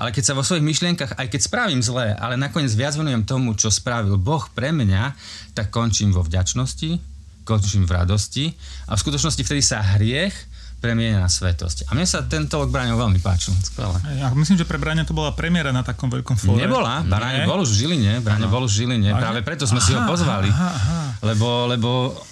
Ale 0.00 0.10
keď 0.16 0.32
sa 0.32 0.36
vo 0.38 0.42
svojich 0.42 0.64
myšlienkach, 0.64 1.20
aj 1.20 1.28
keď 1.28 1.40
spravím 1.44 1.84
zlé, 1.84 2.16
ale 2.16 2.34
nakoniec 2.40 2.72
viac 2.72 2.96
venujem 2.96 3.22
tomu, 3.22 3.52
čo 3.54 3.68
spravil 3.68 4.16
Boh 4.16 4.42
pre 4.50 4.72
mňa, 4.72 5.14
tak 5.52 5.68
končím 5.68 6.10
vo 6.10 6.24
vďačnosti, 6.24 6.98
končím 7.44 7.84
v 7.84 7.92
radosti 7.92 8.44
a 8.88 8.96
v 8.96 9.02
skutočnosti 9.02 9.42
vtedy 9.44 9.62
sa 9.62 9.82
hriech 9.82 10.32
premienená 10.80 11.28
svetosť. 11.28 11.86
A 11.86 11.94
mne 11.94 12.08
sa 12.08 12.24
tento 12.24 12.56
lok 12.56 12.72
Braňov 12.72 12.96
veľmi 12.96 13.20
páčil. 13.20 13.52
Skvelé. 13.60 14.00
Ja 14.16 14.32
myslím, 14.32 14.56
že 14.56 14.64
pre 14.64 14.80
Braňa 14.80 15.04
to 15.04 15.12
bola 15.12 15.36
premiéra 15.36 15.70
na 15.70 15.84
takom 15.84 16.08
veľkom 16.08 16.40
fóre. 16.40 16.64
Nebola. 16.64 17.04
Braňo 17.04 17.44
bol 17.44 17.60
už 17.62 17.76
v 17.76 17.76
Žiline. 17.84 18.12
Braňo 18.24 18.48
bol 18.48 18.64
už 18.64 18.72
v 18.72 18.76
Žiline. 18.88 19.12
Aha. 19.12 19.20
Práve 19.20 19.40
preto 19.44 19.68
sme 19.68 19.78
aha, 19.78 19.86
si 19.86 19.92
ho 19.92 20.00
pozvali. 20.08 20.48
Aha, 20.48 20.70
aha. 20.72 21.00
Lebo, 21.20 21.68
lebo, 21.68 21.90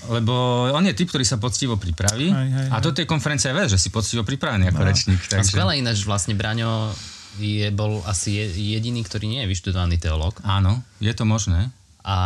lebo 0.08 0.34
on 0.72 0.82
je 0.88 0.96
typ, 0.96 1.12
ktorý 1.12 1.28
sa 1.28 1.36
poctivo 1.36 1.76
pripraví. 1.76 2.32
Aj, 2.32 2.40
aj, 2.40 2.48
aj. 2.48 2.68
A 2.72 2.76
toto 2.80 3.04
je 3.04 3.06
konferencia 3.06 3.52
že 3.68 3.76
si 3.76 3.92
poctivo 3.92 4.24
pripravený 4.24 4.72
ako 4.72 4.82
no. 4.82 4.88
rečník. 4.88 5.20
Takže... 5.28 5.44
A 5.44 5.44
skvelé 5.44 5.84
ináč 5.84 6.08
vlastne 6.08 6.32
Braňo 6.32 6.96
je, 7.36 7.68
bol 7.70 8.00
asi 8.08 8.40
jediný, 8.48 9.04
ktorý 9.04 9.28
nie 9.28 9.40
je 9.44 9.48
vyštudovaný 9.52 10.00
teológ. 10.00 10.40
Áno, 10.42 10.80
je 10.98 11.12
to 11.12 11.28
možné 11.28 11.68
a, 12.08 12.18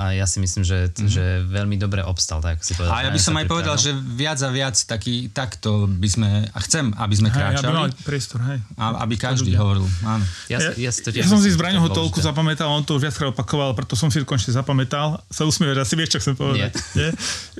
a 0.00 0.04
ja 0.16 0.24
si 0.24 0.40
myslím, 0.40 0.64
že, 0.64 0.88
mm-hmm. 0.88 1.12
že 1.12 1.24
veľmi 1.44 1.76
dobre 1.76 2.00
obstal, 2.00 2.40
tak 2.40 2.64
si 2.64 2.72
povedal. 2.72 2.96
A 2.96 3.04
ja 3.04 3.10
by 3.12 3.20
som 3.20 3.36
aj 3.36 3.44
povedal, 3.44 3.76
že 3.76 3.92
viac 3.92 4.40
a 4.40 4.48
viac 4.48 4.80
taký, 4.88 5.28
takto 5.28 5.84
by 5.84 6.08
sme, 6.08 6.28
a 6.48 6.58
chcem, 6.64 6.88
aby 6.96 7.14
sme 7.20 7.28
hej, 7.28 7.36
kráčali. 7.36 7.92
Aby 7.92 8.00
priestor, 8.00 8.40
hej. 8.48 8.64
A, 8.80 9.04
aby 9.04 9.20
každý 9.20 9.52
hovoril, 9.52 9.84
áno. 10.08 10.24
Ja, 10.48 10.72
ja, 10.72 10.88
ja, 10.88 10.90
to 10.90 11.12
ja 11.12 11.28
som 11.28 11.36
si 11.36 11.52
z 11.52 11.60
Braňoho 11.60 11.92
toľku 11.92 12.24
zapamätal, 12.24 12.72
on 12.72 12.80
to 12.80 12.96
už 12.96 13.12
viackrát 13.12 13.28
opakoval, 13.36 13.76
preto 13.76 13.92
som 13.92 14.08
si 14.08 14.24
konečne 14.24 14.56
zapamätal. 14.56 15.20
Sa 15.28 15.44
usmievaš, 15.44 15.84
asi 15.84 16.00
vieš, 16.00 16.16
čo 16.16 16.18
chcem 16.24 16.34
povedať. 16.40 16.72
Nie. 16.96 16.96
Nie? 16.96 17.10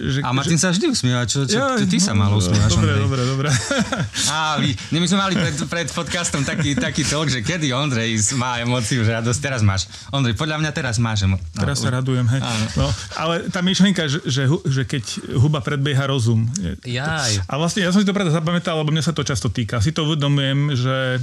Že, 0.00 0.18
a 0.24 0.28
Martin 0.32 0.56
že... 0.56 0.62
sa 0.64 0.68
vždy 0.72 0.86
usmieva, 0.88 1.28
čo, 1.28 1.44
čo 1.44 1.60
ja, 1.60 1.76
ty 1.76 2.00
sa 2.00 2.16
mal 2.16 2.32
usmievať. 2.32 2.72
Dobre, 2.72 2.92
dobre, 3.04 3.22
dobre. 3.28 3.48
A 4.32 4.56
my, 4.56 4.70
my 4.96 5.06
sme 5.08 5.18
mali 5.20 5.34
pred, 5.36 5.56
pred 5.68 5.88
podcastom 5.92 6.40
taký, 6.40 6.72
taký 6.72 7.04
talk, 7.04 7.28
že 7.28 7.44
kedy 7.44 7.68
Ondrej 7.76 8.32
má 8.40 8.64
emóciu, 8.64 9.04
že 9.04 9.12
radosť, 9.12 9.40
teraz 9.44 9.60
máš. 9.60 9.92
Ondrej, 10.08 10.40
podľa 10.40 10.56
mňa 10.64 10.70
teraz 10.72 10.96
máš 10.96 11.28
emóciu. 11.28 11.65
Teraz 11.66 11.82
sa 11.82 11.90
radujem, 11.90 12.26
hej. 12.30 12.40
No, 12.78 12.86
ale 13.18 13.50
tá 13.50 13.60
myšlienka, 13.60 14.06
že, 14.06 14.22
že, 14.22 14.46
že 14.46 14.82
keď 14.86 15.34
huba 15.36 15.58
predbieha 15.58 16.06
rozum. 16.06 16.46
Jaj. 16.86 17.44
A 17.50 17.52
vlastne 17.58 17.82
ja 17.82 17.90
som 17.90 17.98
si 17.98 18.06
to 18.06 18.14
preto 18.14 18.30
zapamätal, 18.30 18.78
lebo 18.78 18.94
mňa 18.94 19.04
sa 19.04 19.12
to 19.12 19.26
často 19.26 19.50
týka. 19.50 19.82
Si 19.82 19.90
to 19.90 20.06
uvedomujem, 20.06 20.78
že 20.78 21.20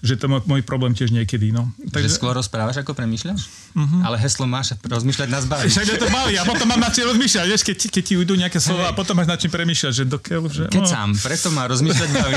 že 0.00 0.16
to 0.16 0.24
je 0.26 0.30
môj, 0.48 0.64
problém 0.64 0.96
tiež 0.96 1.12
niekedy. 1.12 1.52
No. 1.52 1.68
Takže... 1.92 2.08
Že 2.08 2.16
skôr 2.16 2.32
rozprávaš, 2.32 2.80
ako 2.80 2.96
premýšľaš? 2.96 3.40
Uh-huh. 3.76 4.00
Ale 4.00 4.16
heslo 4.16 4.48
máš 4.48 4.72
rozmýšľať 4.80 5.28
nás 5.28 5.44
baví. 5.44 5.68
Však 5.68 6.00
to 6.00 6.08
baví 6.08 6.34
a 6.40 6.44
potom 6.48 6.64
mám 6.64 6.80
na 6.80 6.88
čím 6.88 7.12
rozmýšľať, 7.12 7.46
vieš, 7.46 7.62
keď, 7.68 7.76
keď 7.92 8.02
ti 8.02 8.14
ujdú 8.16 8.34
nejaké 8.34 8.58
slova 8.58 8.90
a 8.90 8.92
potom 8.96 9.12
máš 9.12 9.28
na 9.28 9.36
čím 9.36 9.52
premýšľať, 9.52 9.92
že 9.92 10.04
dokiaľ, 10.08 10.40
že... 10.48 10.64
Keď 10.72 10.82
no. 10.82 10.88
sám, 10.88 11.08
preto 11.20 11.48
má 11.52 11.68
rozmýšľať 11.68 12.08
baví. 12.16 12.34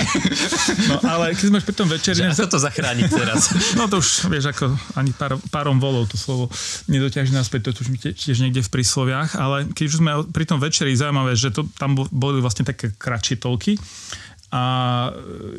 no 0.91 0.95
ale 1.07 1.25
keď 1.39 1.45
sme 1.47 1.59
pri 1.63 1.75
tom 1.75 1.87
večeri... 1.87 2.19
Že 2.19 2.35
ako 2.35 2.47
to 2.51 2.59
zachrániť 2.59 3.07
teraz? 3.09 3.41
no 3.79 3.87
to 3.87 4.03
už, 4.03 4.27
vieš, 4.27 4.51
ako 4.51 4.75
ani 4.99 5.11
pár, 5.15 5.39
párom 5.47 5.79
volov 5.79 6.11
to 6.11 6.19
slovo 6.19 6.51
nedoťaží 6.91 7.31
naspäť, 7.31 7.71
to 7.71 7.87
už 7.87 7.87
tiež 8.11 8.37
niekde 8.43 8.59
v 8.59 8.69
prísloviach, 8.69 9.39
ale 9.39 9.71
keď 9.71 9.85
už 9.87 9.95
sme 10.03 10.11
pri 10.29 10.45
tom 10.45 10.59
večeri, 10.59 10.91
zaujímavé, 10.93 11.39
že 11.39 11.55
to, 11.55 11.63
tam 11.79 11.95
boli 11.95 12.43
vlastne 12.43 12.67
také 12.67 12.91
kratšie 12.91 13.39
tolky, 13.39 13.79
a 14.53 14.63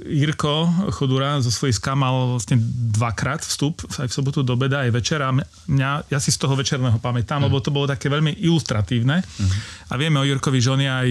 Jirko 0.07 0.71
Chodura 0.95 1.43
zo 1.43 1.51
svojich 1.51 1.83
ská 1.83 1.99
mal 1.99 2.39
vlastne 2.39 2.63
dvakrát 2.95 3.43
vstup, 3.43 3.83
aj 3.99 4.07
v 4.07 4.15
sobotu 4.15 4.47
do 4.47 4.55
beda, 4.55 4.87
aj 4.87 4.95
večer 4.95 5.19
a 5.19 5.35
mňa, 5.35 6.07
ja 6.07 6.19
si 6.23 6.31
z 6.31 6.39
toho 6.39 6.55
večerného 6.55 7.03
pamätám, 7.03 7.43
mm. 7.43 7.47
lebo 7.51 7.59
to 7.59 7.75
bolo 7.75 7.91
také 7.91 8.07
veľmi 8.07 8.39
ilustratívne. 8.39 9.19
Mm. 9.19 9.51
A 9.91 9.95
vieme 9.99 10.23
o 10.23 10.29
Jirkovi, 10.29 10.63
že 10.63 10.71
on 10.71 10.79
je 10.79 10.87
aj 10.87 11.11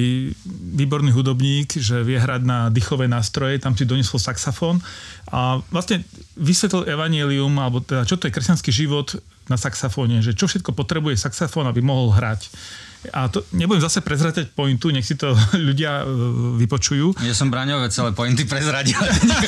výborný 0.80 1.12
hudobník, 1.12 1.76
že 1.76 2.08
vie 2.08 2.16
hrať 2.16 2.48
na 2.48 2.72
dýchové 2.72 3.12
nástroje, 3.12 3.60
tam 3.60 3.76
si 3.76 3.84
doniesol 3.84 4.16
saxofón 4.16 4.80
a 5.28 5.60
vlastne 5.68 6.08
vysvetlil 6.40 6.88
evanílium, 6.88 7.52
alebo 7.60 7.84
teda 7.84 8.08
čo 8.08 8.16
to 8.16 8.32
je 8.32 8.36
kresťanský 8.40 8.72
život 8.72 9.12
na 9.52 9.60
saxofóne, 9.60 10.24
že 10.24 10.32
čo 10.32 10.48
všetko 10.48 10.72
potrebuje 10.72 11.20
saxofón, 11.20 11.68
aby 11.68 11.84
mohol 11.84 12.16
hrať 12.16 12.48
a 13.12 13.28
to 13.28 13.44
nebudem 13.52 13.84
zase 13.84 14.00
prezrať 14.00 14.48
pointu, 14.56 14.88
nech 14.94 15.04
si 15.04 15.20
to 15.20 15.36
ľudia 15.68 16.04
e, 16.04 16.16
vypočujú. 16.64 17.20
Ja 17.26 17.36
som 17.36 17.52
Braňové 17.52 17.92
celé 17.92 18.16
pointy 18.16 18.48
prezradil. 18.48 18.96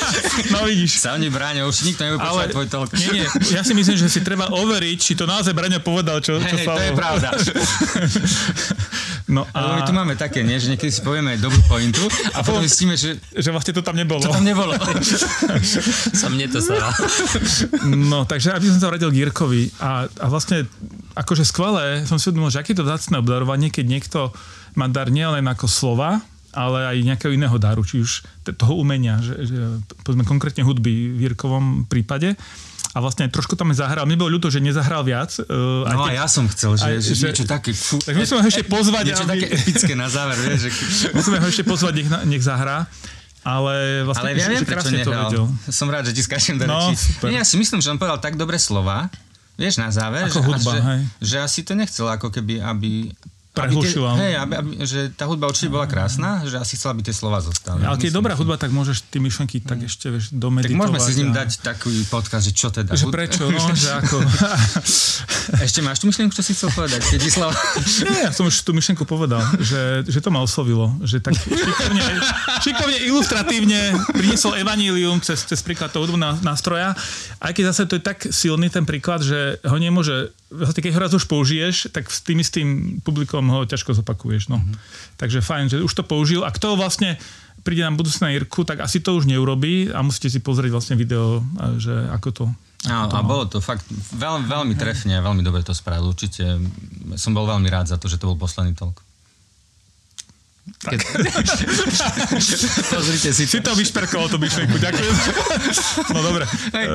no 0.52 0.68
vidíš. 0.68 1.00
Sávne 1.00 1.32
Braňo, 1.32 1.70
už 1.70 1.88
nikto 1.88 2.04
nebude 2.04 2.20
počúvať 2.20 2.48
tvoj 2.52 2.66
toľko. 2.68 2.92
Nie, 3.00 3.10
nie, 3.22 3.26
ja 3.54 3.62
si 3.64 3.72
myslím, 3.72 3.96
že 3.96 4.08
si 4.12 4.20
treba 4.20 4.52
overiť, 4.52 4.98
či 5.00 5.12
to 5.16 5.24
naozaj 5.24 5.56
Braňo 5.56 5.80
povedal, 5.80 6.20
čo, 6.20 6.36
čo 6.36 6.56
hey, 6.58 6.66
to 6.66 6.82
je 6.82 6.92
pravda. 6.92 7.28
No 9.26 9.42
a... 9.50 9.58
Lebo 9.58 9.72
my 9.74 9.82
tu 9.82 9.94
máme 9.94 10.14
také, 10.14 10.46
nie? 10.46 10.54
že 10.54 10.70
niekedy 10.70 10.90
si 10.94 11.02
povieme 11.02 11.34
dobrú 11.34 11.58
pointu 11.66 11.98
a, 12.30 12.46
potom 12.46 12.62
zistíme, 12.62 12.94
že... 12.94 13.18
Že 13.34 13.50
vlastne 13.50 13.74
to 13.74 13.82
tam 13.82 13.98
nebolo. 13.98 14.22
To 14.22 14.30
tam 14.30 14.46
nebolo. 14.46 14.70
Som 16.14 16.38
mne 16.38 16.46
to 16.46 16.62
sa. 16.62 16.94
No, 17.90 18.22
takže 18.22 18.54
aby 18.54 18.70
som 18.70 18.78
sa 18.78 18.86
vrátil 18.86 19.10
k 19.10 19.26
Jirkovi 19.26 19.74
a, 19.82 20.06
a 20.06 20.26
vlastne 20.30 20.70
akože 21.18 21.42
skvelé, 21.42 22.06
som 22.06 22.22
si 22.22 22.30
uvedomil, 22.30 22.54
že 22.54 22.62
aké 22.62 22.70
to 22.70 22.86
dácne 22.86 23.18
obdarovanie, 23.18 23.74
keď 23.74 23.86
niekto 23.90 24.18
má 24.78 24.86
dar 24.86 25.10
nielen 25.10 25.42
ako 25.50 25.66
slova, 25.66 26.22
ale 26.56 26.88
aj 26.88 26.96
nejakého 27.04 27.34
iného 27.34 27.56
daru, 27.58 27.82
či 27.82 28.00
už 28.00 28.24
toho 28.56 28.78
umenia, 28.78 29.20
že, 29.20 29.44
že 29.44 29.58
povedzme 30.06 30.24
konkrétne 30.24 30.62
hudby 30.64 31.12
v 31.12 31.28
Jirkovom 31.28 31.84
prípade 31.84 32.38
a 32.96 32.98
vlastne 33.04 33.28
trošku 33.28 33.60
tam 33.60 33.68
zahral. 33.76 34.08
Mne 34.08 34.16
bolo 34.16 34.40
ľúto, 34.40 34.48
že 34.48 34.56
nezahral 34.56 35.04
viac. 35.04 35.28
Uh, 35.44 35.84
no 35.84 36.08
a 36.08 36.16
ja 36.16 36.24
som 36.24 36.48
chcel, 36.48 36.80
že, 36.80 36.88
aj, 36.88 36.94
že, 37.04 37.12
že 37.12 37.24
niečo 37.28 37.44
také... 37.44 37.76
Fú, 37.76 38.00
tak 38.00 38.16
musíme 38.16 38.40
ho 38.40 38.48
ešte 38.48 38.64
pozvať. 38.64 39.04
Niečo 39.12 39.28
aby... 39.28 39.32
také 39.36 39.46
epické 39.52 39.92
na 39.92 40.08
záver, 40.08 40.40
vieš. 40.40 40.72
Že... 40.72 41.06
musíme 41.20 41.36
ho 41.44 41.46
ešte 41.52 41.64
pozvať, 41.68 41.92
nech, 42.00 42.08
nech 42.24 42.40
zahrá. 42.40 42.88
Ale 43.44 44.02
vlastne 44.08 44.32
Ale 44.32 44.40
ja 44.40 44.48
viem, 44.48 44.64
prečo 44.64 44.88
nehral. 44.88 45.28
Som 45.68 45.92
rád, 45.92 46.08
že 46.08 46.16
ti 46.16 46.24
skáčem 46.24 46.56
do 46.56 46.64
no, 46.64 46.72
reči. 46.88 46.96
Ja 47.36 47.44
si 47.44 47.60
myslím, 47.60 47.84
že 47.84 47.92
on 47.92 48.00
povedal 48.00 48.16
tak 48.16 48.40
dobré 48.40 48.56
slova, 48.56 49.12
vieš, 49.60 49.76
na 49.76 49.92
záver, 49.92 50.32
Ako 50.32 50.40
že, 50.40 50.46
hudba, 50.48 50.72
že, 50.72 50.80
hej. 50.80 51.00
že 51.20 51.36
asi 51.44 51.60
to 51.68 51.76
nechcel 51.76 52.08
ako 52.08 52.32
keby, 52.32 52.64
aby, 52.64 53.12
prehlušila. 53.56 54.10
Hej, 54.20 54.34
aby, 54.36 54.52
aby, 54.60 54.70
že 54.84 55.00
tá 55.16 55.24
hudba 55.24 55.48
určite 55.48 55.72
bola 55.72 55.88
krásna, 55.88 56.44
že 56.44 56.60
asi 56.60 56.76
chcela, 56.76 56.92
aby 56.92 57.08
tie 57.08 57.16
slova 57.16 57.40
zostali. 57.40 57.88
Ale 57.88 57.96
keď 57.96 58.12
je 58.12 58.14
dobrá 58.14 58.36
hudba, 58.36 58.60
tak 58.60 58.68
môžeš 58.68 59.08
tie 59.08 59.16
myšlenky 59.16 59.64
tak 59.64 59.80
mm. 59.80 59.88
ešte 59.88 60.06
vieš, 60.12 60.24
domeditovať. 60.36 60.76
Tak 60.76 60.80
môžeme 60.84 61.00
si 61.00 61.12
s 61.16 61.18
ním 61.24 61.30
a... 61.32 61.34
dať 61.40 61.50
taký 61.64 61.94
podcast, 62.12 62.44
že 62.44 62.52
čo 62.52 62.68
teda. 62.68 62.92
Že 62.92 63.08
prečo, 63.08 63.48
no, 63.48 63.64
že 63.72 63.90
ako. 63.96 64.16
ešte 65.66 65.80
máš 65.80 66.04
tú 66.04 66.12
myšlienku, 66.12 66.36
čo 66.36 66.44
si 66.44 66.52
chcel 66.52 66.68
povedať, 66.76 67.00
Kedislav? 67.08 67.56
Nie, 68.04 68.28
ja 68.28 68.32
som 68.36 68.44
už 68.44 68.60
tú 68.60 68.76
myšlienku 68.76 69.08
povedal, 69.08 69.40
že, 69.56 70.04
že 70.04 70.20
to 70.20 70.28
ma 70.28 70.44
oslovilo, 70.44 70.92
že 71.00 71.24
tak 71.24 71.32
šikovne, 71.40 72.04
šikovne 72.60 72.98
ilustratívne 73.08 73.80
priniesol 74.12 74.58
evanílium 74.60 75.22
cez, 75.24 75.48
cez 75.48 75.64
príklad 75.64 75.88
toho 75.88 76.04
hudbu 76.04 76.20
nástroja, 76.44 76.92
aj 77.40 77.52
keď 77.56 77.64
zase 77.72 77.88
to 77.88 77.96
je 77.96 78.02
tak 78.04 78.18
silný 78.28 78.68
ten 78.68 78.84
príklad, 78.84 79.24
že 79.24 79.56
ho 79.64 79.76
nemôže 79.80 80.36
keď 80.46 80.94
ho 80.94 81.02
raz 81.02 81.10
už 81.10 81.26
použiješ, 81.26 81.90
tak 81.90 82.06
s 82.06 82.22
tým 82.22 82.38
istým 82.38 82.68
publikom 83.02 83.45
ho 83.52 83.66
ťažko 83.66 83.94
zopakuješ. 83.94 84.50
No. 84.50 84.58
Mm-hmm. 84.58 84.74
Takže 85.20 85.38
fajn, 85.42 85.64
že 85.70 85.76
už 85.84 85.92
to 85.92 86.02
použil. 86.02 86.42
A 86.42 86.50
kto 86.50 86.74
vlastne 86.74 87.20
príde 87.66 87.82
na 87.82 87.90
budúci 87.90 88.22
na 88.22 88.30
Irku, 88.30 88.62
tak 88.62 88.82
asi 88.82 89.02
to 89.02 89.18
už 89.18 89.26
neurobí 89.26 89.90
a 89.90 90.02
musíte 90.02 90.30
si 90.30 90.38
pozrieť 90.38 90.70
vlastne 90.70 90.94
video, 90.94 91.42
že 91.78 91.94
ako 92.14 92.30
to 92.30 92.44
Áno, 92.86 93.10
a 93.10 93.24
bolo 93.24 93.50
to 93.50 93.58
fakt 93.58 93.82
veľmi, 94.14 94.46
veľmi 94.46 94.74
trefne 94.78 95.18
veľmi 95.18 95.42
dobre 95.42 95.64
to 95.66 95.74
spravil. 95.74 96.14
Určite 96.14 96.60
som 97.18 97.34
bol 97.34 97.48
veľmi 97.48 97.66
rád 97.66 97.90
za 97.90 97.98
to, 97.98 98.06
že 98.06 98.20
to 98.20 98.30
bol 98.30 98.38
posledný 98.38 98.78
toľko. 98.78 99.02
Keď... 100.66 100.98
Pozrite 102.92 103.30
si. 103.30 103.46
Si 103.46 103.58
to 103.62 103.70
vyšperkoval, 103.78 104.26
tú 104.26 104.38
myšlenku, 104.42 104.74
ďakujem. 104.82 105.14
No 106.10 106.20
dobre. 106.26 106.44
Hej. 106.74 106.86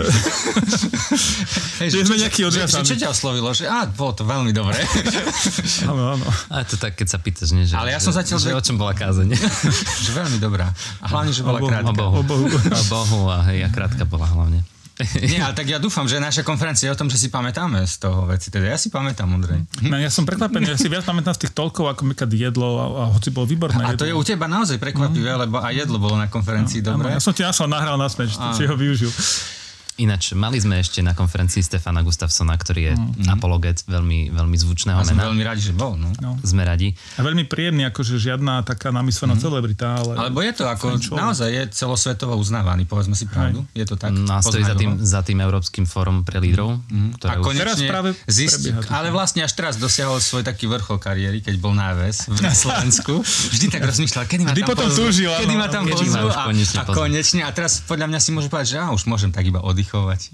Hej, 1.80 1.88
že, 1.90 2.04
sme 2.04 2.20
nejaký 2.20 2.42
odviazaní. 2.52 2.84
Čo, 2.84 2.94
čo 2.94 2.96
ťa 3.00 3.10
oslovilo? 3.16 3.56
Že, 3.56 3.72
á, 3.72 3.88
bolo 3.88 4.12
to 4.12 4.24
veľmi 4.28 4.52
dobré. 4.52 4.76
Áno, 5.92 6.14
áno. 6.16 6.28
A 6.54 6.62
to 6.68 6.78
tak, 6.78 6.94
keď 7.00 7.08
sa 7.10 7.18
pýtaš, 7.18 7.52
nie, 7.58 7.66
že, 7.66 7.74
Ale 7.74 7.96
ja 7.96 8.00
som 8.00 8.14
zatiaľ, 8.14 8.38
že, 8.38 8.54
že 8.54 8.56
o 8.56 8.64
čom 8.64 8.76
bola 8.78 8.94
kázeň. 8.94 9.34
že 10.06 10.12
veľmi 10.14 10.38
dobrá. 10.38 10.70
A 11.02 11.06
hlavne, 11.10 11.32
že 11.34 11.42
bola 11.42 11.60
krátka. 11.64 11.92
O 11.92 11.96
Bohu. 11.96 12.16
O 12.22 12.24
Bohu. 12.24 12.46
O 12.52 12.84
Bohu 12.92 13.20
a, 13.32 13.44
hej, 13.50 13.66
a 13.66 13.70
krátka 13.72 14.04
bola 14.06 14.30
hlavne. 14.30 14.62
Nie, 15.32 15.40
ale 15.42 15.54
tak 15.54 15.68
ja 15.68 15.78
dúfam, 15.78 16.06
že 16.06 16.22
naša 16.22 16.42
konferencia 16.46 16.90
je 16.90 16.94
o 16.94 17.00
tom, 17.00 17.10
že 17.10 17.18
si 17.18 17.28
pamätáme 17.28 17.84
z 17.86 18.02
toho 18.02 18.26
veci. 18.30 18.50
Teda 18.50 18.72
ja 18.72 18.78
si 18.78 18.94
pamätám, 18.94 19.28
Ondrej. 19.30 19.64
No, 19.86 19.98
ja 19.98 20.10
som 20.10 20.24
prekvapený, 20.24 20.74
ja 20.74 20.80
si 20.80 20.88
viac 20.88 21.06
pamätám 21.06 21.36
z 21.36 21.48
tých 21.48 21.54
toľkov, 21.54 21.98
ako 21.98 22.02
mi 22.08 22.14
jedlo 22.32 22.68
a, 22.80 22.86
a 22.86 23.04
hoci 23.12 23.30
bolo 23.30 23.46
výborné 23.46 23.82
A 23.84 23.94
jedlo. 23.94 24.02
to 24.02 24.10
je 24.10 24.16
u 24.16 24.24
teba 24.24 24.46
naozaj 24.48 24.78
prekvapivé, 24.82 25.32
no. 25.36 25.46
lebo 25.48 25.56
aj 25.62 25.74
jedlo 25.74 25.98
bolo 26.02 26.16
na 26.18 26.32
konferencii 26.32 26.82
no, 26.82 26.96
dobre. 26.96 27.14
ja 27.14 27.22
som 27.22 27.36
ti 27.36 27.46
našal 27.46 27.68
nahral 27.70 28.00
na 28.00 28.08
smeč, 28.08 28.34
či 28.58 28.64
ho 28.66 28.76
využil. 28.76 29.12
Ináč, 30.00 30.32
mali 30.32 30.56
sme 30.56 30.80
ešte 30.80 31.04
na 31.04 31.12
konferencii 31.12 31.60
Stefana 31.60 32.00
Gustafsona, 32.00 32.56
ktorý 32.56 32.82
je 32.92 32.94
mm. 32.96 33.28
apologet 33.28 33.84
veľmi, 33.84 34.32
veľmi 34.32 34.56
zvučného 34.56 34.98
a 34.98 35.04
mena. 35.04 35.28
veľmi 35.28 35.44
radi, 35.44 35.62
že 35.68 35.74
bol. 35.76 36.00
No. 36.00 36.08
No. 36.24 36.40
Sme 36.48 36.64
radi. 36.64 36.96
A 37.20 37.26
veľmi 37.28 37.44
príjemný, 37.44 37.84
akože 37.92 38.16
žiadna 38.16 38.64
taká 38.64 38.96
namyslená 38.96 39.36
mm. 39.36 39.42
celebrita. 39.44 40.00
Ale... 40.00 40.12
Alebo 40.16 40.40
je 40.40 40.54
to 40.56 40.64
ako, 40.64 40.96
naozaj 41.12 41.50
je 41.52 41.64
celosvetovo 41.76 42.40
uznávaný, 42.40 42.88
povedzme 42.88 43.20
si 43.20 43.28
pravdu. 43.28 43.68
Hej. 43.76 43.84
Je 43.84 43.86
to 43.92 43.96
tak. 44.00 44.16
No 44.16 44.32
a 44.32 44.40
stojí 44.40 44.64
za 44.64 44.80
tým, 44.80 44.96
za 44.96 45.22
tým 45.28 45.44
Európskym 45.44 45.84
fórom 45.84 46.24
pre 46.24 46.40
lídrov. 46.40 46.80
Mm. 46.88 47.20
Ktoré 47.20 47.30
a 47.32 47.36
konečne 47.44 47.62
teraz 47.62 47.78
práve 47.84 48.10
zist, 48.32 48.64
ale 48.88 49.12
vlastne 49.12 49.44
až 49.44 49.52
teraz 49.54 49.76
dosiahol 49.76 50.24
svoj 50.24 50.48
taký 50.48 50.72
vrchol 50.72 50.98
kariéry, 51.04 51.44
keď 51.44 51.56
bol 51.60 51.76
na 51.76 51.92
AVS 51.92 52.32
na 52.40 52.56
Slovensku. 52.64 53.20
Vždy 53.22 53.68
tak 53.68 53.84
rozmýšľal, 53.84 54.24
kedy 54.24 54.44
ma 54.48 54.52
Vždy 54.56 54.64
tam 54.64 54.72
potom 54.72 54.88
túžil, 54.88 55.30
kedy 55.30 55.56
ma 55.60 55.68
tam 55.68 55.84
pozvú 55.86 56.30
a, 56.32 56.48
a 56.48 56.84
konečne. 56.88 57.42
A 57.44 57.52
teraz 57.52 57.84
podľa 57.84 58.08
mňa 58.08 58.20
si 58.24 58.30
môžu 58.32 58.48
povedať, 58.48 58.68
že 58.74 58.76
ja 58.80 58.90
už 58.90 59.04
môžem 59.10 59.34
tak 59.34 59.44
iba 59.46 59.60
oddychovať. 59.82 60.22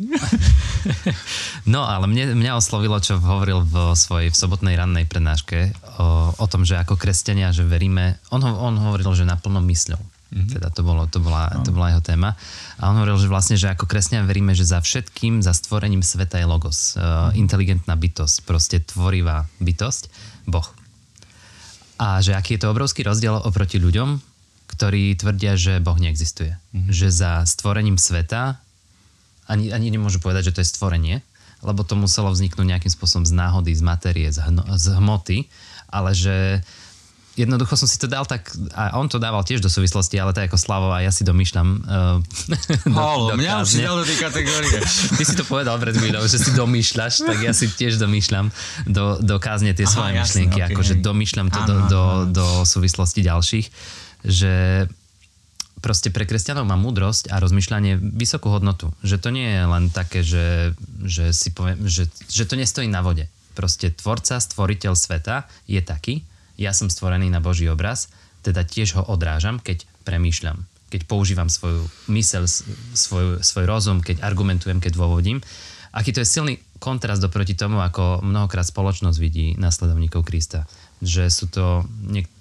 No, 1.67 1.83
ale 1.83 2.07
mne, 2.07 2.31
mňa 2.39 2.63
oslovilo, 2.63 2.95
čo 3.03 3.19
hovoril 3.19 3.59
v 3.59 3.91
svojej 3.91 4.31
v 4.31 4.39
sobotnej 4.39 4.79
rannej 4.79 5.03
prednáške 5.03 5.75
o, 5.99 6.31
o 6.31 6.45
tom, 6.47 6.63
že 6.63 6.79
ako 6.79 6.95
kresťania, 6.95 7.51
že 7.51 7.67
veríme, 7.67 8.15
on, 8.31 8.39
on 8.39 8.79
hovoril, 8.79 9.11
že 9.11 9.27
naplno 9.27 9.59
mysľou. 9.59 9.99
Mm-hmm. 9.99 10.47
Teda 10.47 10.71
to, 10.71 10.87
bolo, 10.87 11.03
to, 11.11 11.19
bola, 11.19 11.51
to 11.67 11.75
bola 11.75 11.91
jeho 11.91 12.03
téma. 12.03 12.39
A 12.79 12.87
on 12.87 13.03
hovoril, 13.03 13.19
že 13.19 13.27
vlastne, 13.27 13.59
že 13.59 13.67
ako 13.67 13.83
kresťania 13.83 14.23
veríme, 14.23 14.55
že 14.55 14.63
za 14.63 14.79
všetkým, 14.79 15.43
za 15.43 15.51
stvorením 15.51 15.99
sveta 15.99 16.39
je 16.39 16.47
logos. 16.47 16.95
Uh, 16.95 17.35
inteligentná 17.35 17.99
bytosť, 17.99 18.47
proste 18.47 18.79
tvorivá 18.79 19.43
bytosť, 19.59 20.07
Boh. 20.47 20.67
A 21.99 22.23
že 22.23 22.31
aký 22.31 22.55
je 22.55 22.63
to 22.63 22.71
obrovský 22.71 23.03
rozdiel 23.03 23.43
oproti 23.43 23.75
ľuďom, 23.75 24.23
ktorí 24.71 25.19
tvrdia, 25.19 25.59
že 25.59 25.83
Boh 25.83 25.99
neexistuje. 25.99 26.55
Mm-hmm. 26.55 26.91
Že 26.95 27.07
za 27.11 27.31
stvorením 27.43 27.99
sveta 27.99 28.63
ani, 29.47 29.71
ani 29.71 29.87
nemôžu 29.91 30.19
povedať, 30.19 30.51
že 30.51 30.53
to 30.55 30.61
je 30.63 30.71
stvorenie, 30.71 31.23
lebo 31.65 31.81
to 31.81 31.97
muselo 31.97 32.29
vzniknúť 32.29 32.67
nejakým 32.67 32.91
spôsobom 32.91 33.25
z 33.25 33.33
náhody, 33.33 33.73
z 33.73 33.81
matérie, 33.81 34.29
z, 34.29 34.43
hno, 34.45 34.63
z 34.77 34.85
hmoty, 34.93 35.37
ale 35.89 36.13
že 36.13 36.61
jednoducho 37.37 37.77
som 37.77 37.85
si 37.85 38.01
to 38.01 38.09
dal 38.09 38.25
tak, 38.25 38.49
a 38.73 38.97
on 38.97 39.05
to 39.05 39.21
dával 39.21 39.45
tiež 39.45 39.61
do 39.61 39.69
súvislosti, 39.69 40.17
ale 40.17 40.33
tak 40.33 40.49
ako 40.49 40.57
Slavo 40.57 40.89
a 40.89 41.05
ja 41.05 41.13
si 41.13 41.21
domýšľam. 41.21 41.67
Uh, 41.85 42.17
do, 42.89 42.97
Halo, 42.97 43.25
do 43.31 43.37
mňa 43.37 43.61
už 43.61 43.69
si 43.69 43.85
dal 43.85 43.95
do 43.95 44.05
tej 44.05 44.17
kategórie. 44.17 44.77
Ty 45.17 45.23
si 45.23 45.35
to 45.37 45.45
povedal 45.45 45.77
pred 45.77 45.93
chvíľou, 45.93 46.25
že 46.25 46.41
si 46.41 46.51
domýšľaš, 46.57 47.29
tak 47.29 47.37
ja 47.45 47.53
si 47.53 47.69
tiež 47.69 48.01
domýšľam 48.01 48.49
do, 48.89 49.21
do 49.21 49.37
kázne 49.37 49.77
tie 49.77 49.85
Aha, 49.85 49.93
svoje 49.93 50.11
jasne, 50.17 50.25
myšlienky, 50.25 50.59
okay, 50.65 50.73
akože 50.73 50.93
domýšľam 50.99 51.47
to 51.53 51.61
áno, 51.61 51.69
do, 51.69 51.77
do, 51.87 52.03
do 52.41 52.45
súvislosti 52.65 53.21
ďalších, 53.21 53.67
že 54.25 54.53
proste 55.87 56.11
pre 56.11 56.27
kresťanov 56.27 56.67
má 56.67 56.75
múdrosť 56.75 57.31
a 57.31 57.39
rozmýšľanie 57.39 57.95
vysokú 57.95 58.51
hodnotu. 58.51 58.91
Že 59.07 59.17
to 59.23 59.29
nie 59.31 59.47
je 59.47 59.63
len 59.63 59.87
také, 59.87 60.19
že, 60.19 60.75
že 61.07 61.31
si 61.31 61.55
poviem, 61.55 61.87
že, 61.87 62.11
že 62.27 62.43
to 62.43 62.59
nestojí 62.59 62.91
na 62.91 62.99
vode. 62.99 63.31
Proste 63.55 63.95
tvorca, 63.95 64.43
stvoriteľ 64.43 64.99
sveta 64.99 65.47
je 65.63 65.79
taký, 65.79 66.27
ja 66.59 66.75
som 66.75 66.91
stvorený 66.91 67.31
na 67.31 67.39
Boží 67.39 67.71
obraz, 67.71 68.11
teda 68.43 68.67
tiež 68.67 68.99
ho 68.99 69.03
odrážam, 69.07 69.63
keď 69.63 69.87
premýšľam. 70.03 70.67
keď 70.87 71.03
používam 71.03 71.51
svoju 71.51 71.83
mysel, 72.11 72.47
svoj, 72.95 73.43
svoj 73.43 73.65
rozum, 73.67 73.99
keď 73.99 74.23
argumentujem, 74.23 74.79
keď 74.79 74.95
dôvodím. 74.95 75.43
Aký 75.91 76.15
to 76.15 76.23
je 76.23 76.27
silný 76.27 76.53
kontrast 76.79 77.23
oproti 77.23 77.57
tomu, 77.57 77.83
ako 77.83 78.23
mnohokrát 78.23 78.63
spoločnosť 78.63 79.17
vidí 79.19 79.45
následovníkov 79.59 80.23
Krista. 80.23 80.63
Že 80.97 81.23
sú 81.29 81.45
to, 81.49 81.85
niek- 82.09 82.31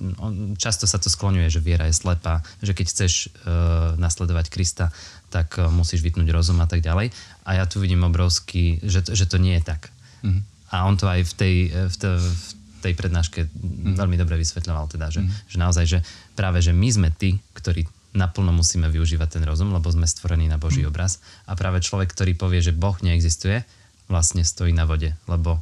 často 0.57 0.88
sa 0.88 0.97
to 0.97 1.12
skloňuje, 1.12 1.53
že 1.53 1.61
viera 1.61 1.85
je 1.88 1.97
slepá, 1.97 2.40
že 2.64 2.73
keď 2.73 2.87
chceš 2.88 3.12
uh, 3.29 3.92
nasledovať 4.01 4.49
Krista, 4.49 4.88
tak 5.29 5.61
uh, 5.61 5.69
musíš 5.69 6.01
vytnúť 6.01 6.33
rozum 6.33 6.57
a 6.64 6.69
tak 6.69 6.81
ďalej. 6.81 7.12
A 7.45 7.61
ja 7.61 7.64
tu 7.69 7.85
vidím 7.85 8.09
obrovský, 8.09 8.81
že 8.81 9.05
to, 9.05 9.12
že 9.12 9.29
to 9.29 9.37
nie 9.37 9.61
je 9.61 9.64
tak. 9.69 9.92
Mm-hmm. 10.25 10.42
A 10.73 10.77
on 10.88 10.97
to 10.97 11.05
aj 11.05 11.21
v 11.21 11.33
tej, 11.37 11.57
v, 11.69 11.97
te, 12.01 12.11
v 12.16 12.51
tej 12.81 12.92
prednáške 12.97 13.45
mm-hmm. 13.45 13.95
veľmi 14.01 14.16
dobre 14.16 14.40
vysvetľoval, 14.40 14.88
teda, 14.88 15.12
že, 15.12 15.21
mm-hmm. 15.21 15.53
že 15.53 15.57
naozaj, 15.61 15.85
že 15.85 15.99
práve, 16.33 16.64
že 16.64 16.73
my 16.73 16.88
sme 16.88 17.09
tí, 17.12 17.37
ktorí 17.53 17.85
naplno 18.16 18.49
musíme 18.57 18.88
využívať 18.88 19.37
ten 19.37 19.45
rozum, 19.45 19.69
lebo 19.77 19.92
sme 19.92 20.09
stvorení 20.09 20.49
na 20.49 20.57
Boží 20.57 20.81
mm. 20.81 20.88
obraz. 20.88 21.21
A 21.45 21.53
práve 21.53 21.85
človek, 21.85 22.16
ktorý 22.16 22.33
povie, 22.33 22.64
že 22.64 22.73
Boh 22.73 22.97
neexistuje, 23.05 23.61
vlastne 24.09 24.40
stojí 24.40 24.73
na 24.73 24.88
vode, 24.88 25.12
lebo 25.29 25.61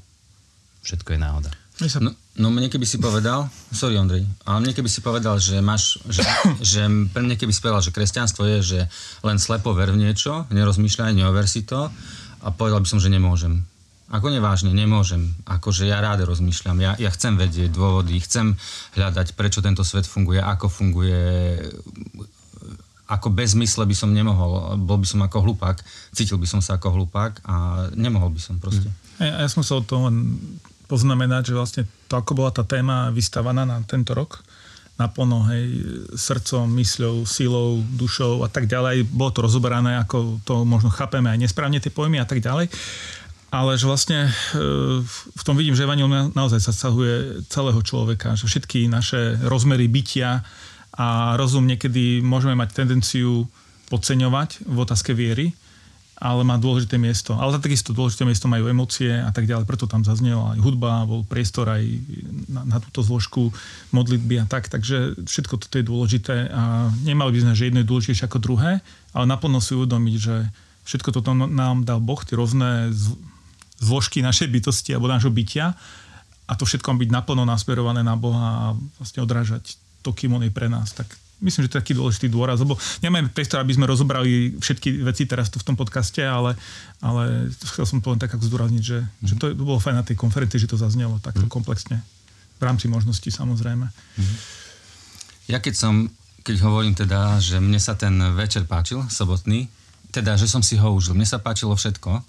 všetko 0.87 1.19
je 1.19 1.19
náhoda. 1.19 1.51
No, 1.83 2.15
no 2.35 2.51
mne 2.51 2.67
keby 2.67 2.83
si 2.83 2.99
povedal, 2.99 3.47
sorry 3.71 3.95
Ondrej, 3.95 4.27
ale 4.43 4.59
mne 4.63 4.73
keby 4.75 4.91
si 4.91 5.01
povedal, 5.01 5.39
že 5.39 5.63
máš, 5.63 6.03
že, 6.11 6.23
že 6.75 6.83
pre 7.15 7.23
mne 7.23 7.39
keby 7.39 7.53
si 7.55 7.63
povedal, 7.63 7.83
že 7.83 7.95
kresťanstvo 7.95 8.43
je, 8.47 8.59
že 8.63 8.81
len 9.23 9.39
slepo 9.39 9.71
ver 9.71 9.95
v 9.95 10.03
niečo, 10.03 10.51
nerozmýšľaj, 10.51 11.15
neover 11.15 11.47
si 11.47 11.63
to 11.63 11.87
a 12.43 12.49
povedal 12.51 12.83
by 12.83 12.89
som, 12.91 12.99
že 12.99 13.13
nemôžem. 13.13 13.63
Ako 14.13 14.29
nevážne, 14.29 14.71
nemôžem. 14.77 15.33
Akože 15.49 15.89
ja 15.89 15.99
rád 15.99 16.29
rozmýšľam, 16.29 16.77
ja, 16.83 16.93
ja 17.01 17.11
chcem 17.11 17.41
vedieť 17.41 17.73
dôvody, 17.73 18.21
chcem 18.21 18.55
hľadať, 18.95 19.33
prečo 19.35 19.65
tento 19.65 19.81
svet 19.81 20.05
funguje, 20.05 20.39
ako 20.39 20.69
funguje, 20.69 21.23
ako 23.09 23.33
bez 23.33 23.57
mysle 23.57 23.89
by 23.89 23.97
som 23.97 24.13
nemohol. 24.13 24.77
Bol 24.77 25.01
by 25.01 25.09
som 25.09 25.25
ako 25.25 25.49
hlupák, 25.49 25.81
cítil 26.13 26.37
by 26.37 26.47
som 26.47 26.61
sa 26.61 26.77
ako 26.77 26.95
hlupák 26.95 27.43
a 27.49 27.89
nemohol 27.97 28.29
by 28.29 28.41
som 28.43 28.61
proste. 28.61 28.93
Ja, 29.17 29.45
ja 29.45 29.49
som 29.49 29.65
sa 29.65 29.81
o 29.81 29.83
tom 29.83 30.29
poznamenať, 30.87 31.53
že 31.53 31.59
vlastne 31.59 31.83
to, 32.09 32.15
ako 32.19 32.33
bola 32.37 32.51
tá 32.55 32.63
téma 32.63 33.11
vystavaná 33.11 33.65
na 33.65 33.81
tento 33.85 34.13
rok, 34.13 34.45
naplno, 34.95 35.43
hej, 35.51 35.65
srdcom, 36.15 36.71
mysľou, 36.71 37.27
silou, 37.27 37.83
dušou 37.99 38.47
a 38.47 38.49
tak 38.49 38.71
ďalej. 38.71 39.11
Bolo 39.11 39.35
to 39.35 39.43
rozoberané, 39.43 39.99
ako 39.99 40.39
to 40.47 40.63
možno 40.63 40.93
chápeme 40.93 41.27
aj 41.35 41.43
nesprávne 41.43 41.83
tie 41.83 41.91
pojmy 41.91 42.23
a 42.23 42.29
tak 42.29 42.39
ďalej. 42.39 42.71
Ale 43.51 43.79
že 43.79 43.87
vlastne 43.87 44.27
e, 44.27 44.31
v 45.07 45.43
tom 45.47 45.55
vidím, 45.55 45.79
že 45.79 45.87
Evangelium 45.87 46.35
naozaj 46.35 46.63
zasahuje 46.63 47.47
celého 47.51 47.79
človeka, 47.83 48.35
že 48.39 48.51
všetky 48.51 48.87
naše 48.91 49.39
rozmery 49.47 49.87
bytia, 49.87 50.43
a 50.95 51.35
rozum 51.35 51.67
niekedy 51.67 52.23
môžeme 52.23 52.55
mať 52.55 52.71
tendenciu 52.71 53.51
podceňovať 53.91 54.63
v 54.63 54.77
otázke 54.79 55.11
viery, 55.11 55.51
ale 56.15 56.47
má 56.47 56.55
dôležité 56.55 56.95
miesto. 56.95 57.35
Ale 57.35 57.59
takisto 57.59 57.91
dôležité 57.91 58.23
miesto 58.23 58.47
majú 58.47 58.71
emócie 58.71 59.11
a 59.11 59.35
tak 59.35 59.51
ďalej, 59.51 59.67
preto 59.67 59.91
tam 59.91 60.07
zaznela 60.07 60.55
aj 60.55 60.61
hudba, 60.63 61.09
bol 61.09 61.27
priestor 61.27 61.67
aj 61.67 61.83
na, 62.47 62.63
na 62.65 62.79
túto 62.79 63.03
zložku 63.03 63.51
modlitby 63.91 64.43
a 64.43 64.47
tak, 64.47 64.71
takže 64.71 65.19
všetko 65.27 65.55
toto 65.59 65.75
je 65.75 65.85
dôležité 65.85 66.55
a 66.55 66.89
nemali 67.03 67.35
by 67.35 67.39
sme, 67.45 67.53
že 67.59 67.67
jedno 67.67 67.83
je 67.83 67.91
dôležitejšie 67.91 68.27
ako 68.31 68.39
druhé, 68.39 68.79
ale 69.11 69.25
naplno 69.27 69.59
si 69.59 69.75
uvedomiť, 69.75 70.17
že 70.17 70.37
všetko 70.87 71.11
toto 71.11 71.35
nám 71.35 71.83
dal 71.83 71.99
Boh, 71.99 72.23
tie 72.23 72.39
rôzne 72.39 72.95
zložky 73.83 74.23
našej 74.23 74.49
bytosti 74.49 74.95
alebo 74.95 75.11
nášho 75.11 75.35
bytia 75.35 75.75
a 76.47 76.53
to 76.55 76.69
všetko 76.69 76.95
byť 76.95 77.11
naplno 77.11 77.43
nasmerované 77.43 78.05
na 78.05 78.15
Boha 78.15 78.49
a 78.49 78.65
vlastne 79.01 79.25
odrážať 79.25 79.81
to, 80.05 80.13
kým 80.13 80.37
on 80.37 80.45
je 80.45 80.53
pre 80.53 80.69
nás. 80.69 80.93
Tak 80.93 81.09
myslím, 81.45 81.69
že 81.69 81.71
to 81.71 81.77
je 81.77 81.83
taký 81.85 81.95
dôležitý 81.95 82.33
dôraz, 82.33 82.65
lebo 82.65 82.81
nemáme 83.05 83.29
priestor, 83.29 83.61
aby 83.61 83.77
sme 83.77 83.85
rozobrali 83.85 84.57
všetky 84.57 85.05
veci 85.05 85.29
teraz 85.29 85.53
tu 85.53 85.61
v 85.61 85.67
tom 85.69 85.77
podcaste, 85.77 86.25
ale, 86.25 86.57
ale 87.05 87.53
chcel 87.53 87.85
som 87.85 88.01
to 88.01 88.11
len 88.11 88.19
tak 88.19 88.33
ako 88.33 88.49
zdôrazniť, 88.49 88.83
že, 88.83 89.05
mm. 89.05 89.29
že 89.29 89.35
to, 89.37 89.53
to 89.53 89.63
bolo 89.63 89.77
fajn 89.77 90.01
na 90.01 90.05
tej 90.09 90.17
konferencii, 90.17 90.65
že 90.65 90.71
to 90.73 90.81
zaznelo 90.81 91.21
takto 91.21 91.45
mm. 91.45 91.53
komplexne. 91.53 92.01
V 92.57 92.63
rámci 92.65 92.89
možností 92.89 93.29
samozrejme. 93.29 93.87
Mm. 93.87 94.37
Ja 95.53 95.61
keď 95.61 95.75
som, 95.77 96.09
keď 96.41 96.57
hovorím 96.65 96.97
teda, 96.97 97.37
že 97.39 97.61
mne 97.61 97.77
sa 97.77 97.93
ten 97.93 98.17
večer 98.33 98.65
páčil, 98.65 99.05
sobotný, 99.13 99.69
teda, 100.15 100.39
že 100.39 100.47
som 100.47 100.63
si 100.63 100.79
ho 100.79 100.89
užil. 100.95 101.13
Mne 101.13 101.27
sa 101.27 101.43
páčilo 101.43 101.75
všetko, 101.75 102.23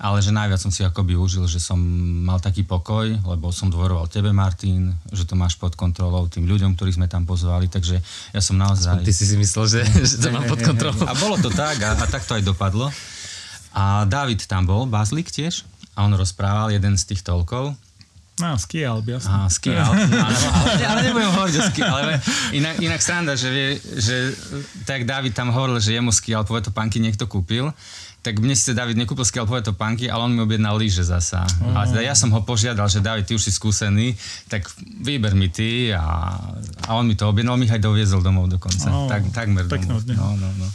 ale 0.00 0.24
že 0.24 0.32
najviac 0.32 0.56
som 0.56 0.72
si 0.72 0.80
akoby 0.80 1.12
užil, 1.12 1.44
že 1.44 1.60
som 1.60 1.76
mal 2.24 2.40
taký 2.40 2.64
pokoj, 2.64 3.20
lebo 3.20 3.52
som 3.52 3.68
dôveroval 3.68 4.08
tebe, 4.08 4.32
Martin, 4.32 4.96
že 5.12 5.28
to 5.28 5.36
máš 5.36 5.60
pod 5.60 5.76
kontrolou 5.76 6.24
tým 6.24 6.48
ľuďom, 6.48 6.72
ktorých 6.72 6.96
sme 6.96 7.04
tam 7.04 7.28
pozvali, 7.28 7.68
takže 7.68 8.00
ja 8.32 8.40
som 8.40 8.56
naozaj... 8.56 9.04
Ty 9.04 9.12
si 9.12 9.28
si 9.28 9.36
myslel, 9.36 9.64
že, 9.68 9.80
že 10.10 10.16
to 10.24 10.32
mám 10.32 10.48
pod 10.48 10.64
kontrolou. 10.64 11.04
A 11.04 11.12
bolo 11.20 11.36
to 11.36 11.52
tak 11.52 11.76
a, 11.84 12.00
a 12.00 12.04
tak 12.08 12.24
to 12.24 12.32
aj 12.32 12.42
dopadlo. 12.48 12.88
A 13.76 14.08
David 14.08 14.48
tam 14.48 14.64
bol, 14.64 14.88
Bazlik 14.88 15.28
tiež, 15.28 15.68
a 15.92 16.08
on 16.08 16.16
rozprával 16.16 16.72
jeden 16.72 16.96
z 16.96 17.12
tých 17.12 17.20
toľkov. 17.20 17.76
No, 18.44 18.56
ski 18.56 18.82
jasne. 18.84 19.30
Á, 19.30 19.46
ski 19.52 19.70
ale, 19.76 20.08
ale, 20.08 20.84
ale 20.84 21.00
nebudem 21.06 21.30
hovoriť 21.36 21.54
o 21.54 21.62
ski, 21.68 21.82
ale 21.84 22.18
inak, 22.56 22.76
inak 22.80 23.00
sranda, 23.04 23.36
že, 23.36 23.48
vie, 23.52 23.68
že 23.78 24.32
tak 24.88 25.04
David 25.04 25.36
tam 25.36 25.52
hovoril, 25.52 25.78
že 25.78 25.94
jemu 25.94 26.10
ski, 26.10 26.32
ale 26.32 26.44
to 26.64 26.72
panky 26.72 26.98
niekto 26.98 27.28
kúpil 27.28 27.70
tak 28.20 28.36
mne 28.36 28.52
si 28.52 28.76
David 28.76 29.00
nekúpil 29.00 29.24
skalpové 29.24 29.64
topánky, 29.64 30.12
ale 30.12 30.28
on 30.28 30.32
mi 30.36 30.44
objednal 30.44 30.76
lyže 30.76 31.08
zasa. 31.08 31.40
Uh-huh. 31.40 31.72
A 31.72 31.88
teda 31.88 32.04
ja 32.04 32.12
som 32.12 32.28
ho 32.36 32.44
požiadal, 32.44 32.84
že 32.92 33.00
David, 33.00 33.24
ty 33.24 33.32
už 33.32 33.48
si 33.48 33.52
skúsený, 33.52 34.12
tak 34.44 34.68
vyber 35.00 35.32
mi 35.32 35.48
ty 35.48 35.88
a, 35.96 36.36
a 36.84 36.90
on 37.00 37.08
mi 37.08 37.16
to 37.16 37.24
objednal, 37.32 37.56
mi 37.56 37.64
aj 37.64 37.80
doviezol 37.80 38.20
domov 38.20 38.52
dokonca. 38.52 38.92
Uh-huh. 38.92 39.08
Tak, 39.08 39.32
takmer 39.32 39.64
domov. 39.64 40.04
No, 40.04 40.36
no, 40.36 40.48
no. 40.60 40.68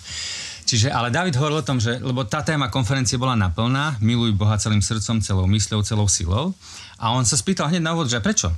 Čiže, 0.66 0.90
ale 0.90 1.14
David 1.14 1.38
hovoril 1.38 1.62
o 1.62 1.66
tom, 1.66 1.78
že, 1.78 2.02
lebo 2.02 2.26
tá 2.26 2.42
téma 2.42 2.74
konferencie 2.74 3.22
bola 3.22 3.38
naplná, 3.38 4.02
miluj 4.02 4.34
Boha 4.34 4.58
celým 4.58 4.82
srdcom, 4.82 5.22
celou 5.22 5.46
mysľou, 5.46 5.86
celou 5.86 6.10
silou. 6.10 6.58
A 7.00 7.12
on 7.12 7.28
sa 7.28 7.36
spýtal 7.36 7.68
hneď 7.68 7.84
na 7.84 7.94
úvod, 7.96 8.08
že 8.08 8.24
prečo? 8.24 8.52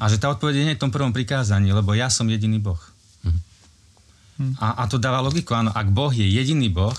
A 0.00 0.08
že 0.08 0.16
tá 0.16 0.32
odpoveď 0.32 0.54
je 0.56 0.64
hneď 0.66 0.76
v 0.80 0.84
tom 0.88 0.94
prvom 0.94 1.12
prikázaní, 1.12 1.70
lebo 1.70 1.92
ja 1.92 2.08
som 2.08 2.24
jediný 2.26 2.58
Boh. 2.58 2.80
Uh-huh. 3.22 4.52
A, 4.58 4.82
a 4.82 4.88
to 4.88 4.96
dáva 4.96 5.20
logiku, 5.20 5.52
áno, 5.52 5.70
ak 5.70 5.92
Boh 5.92 6.10
je 6.10 6.24
jediný 6.24 6.72
Boh, 6.72 6.96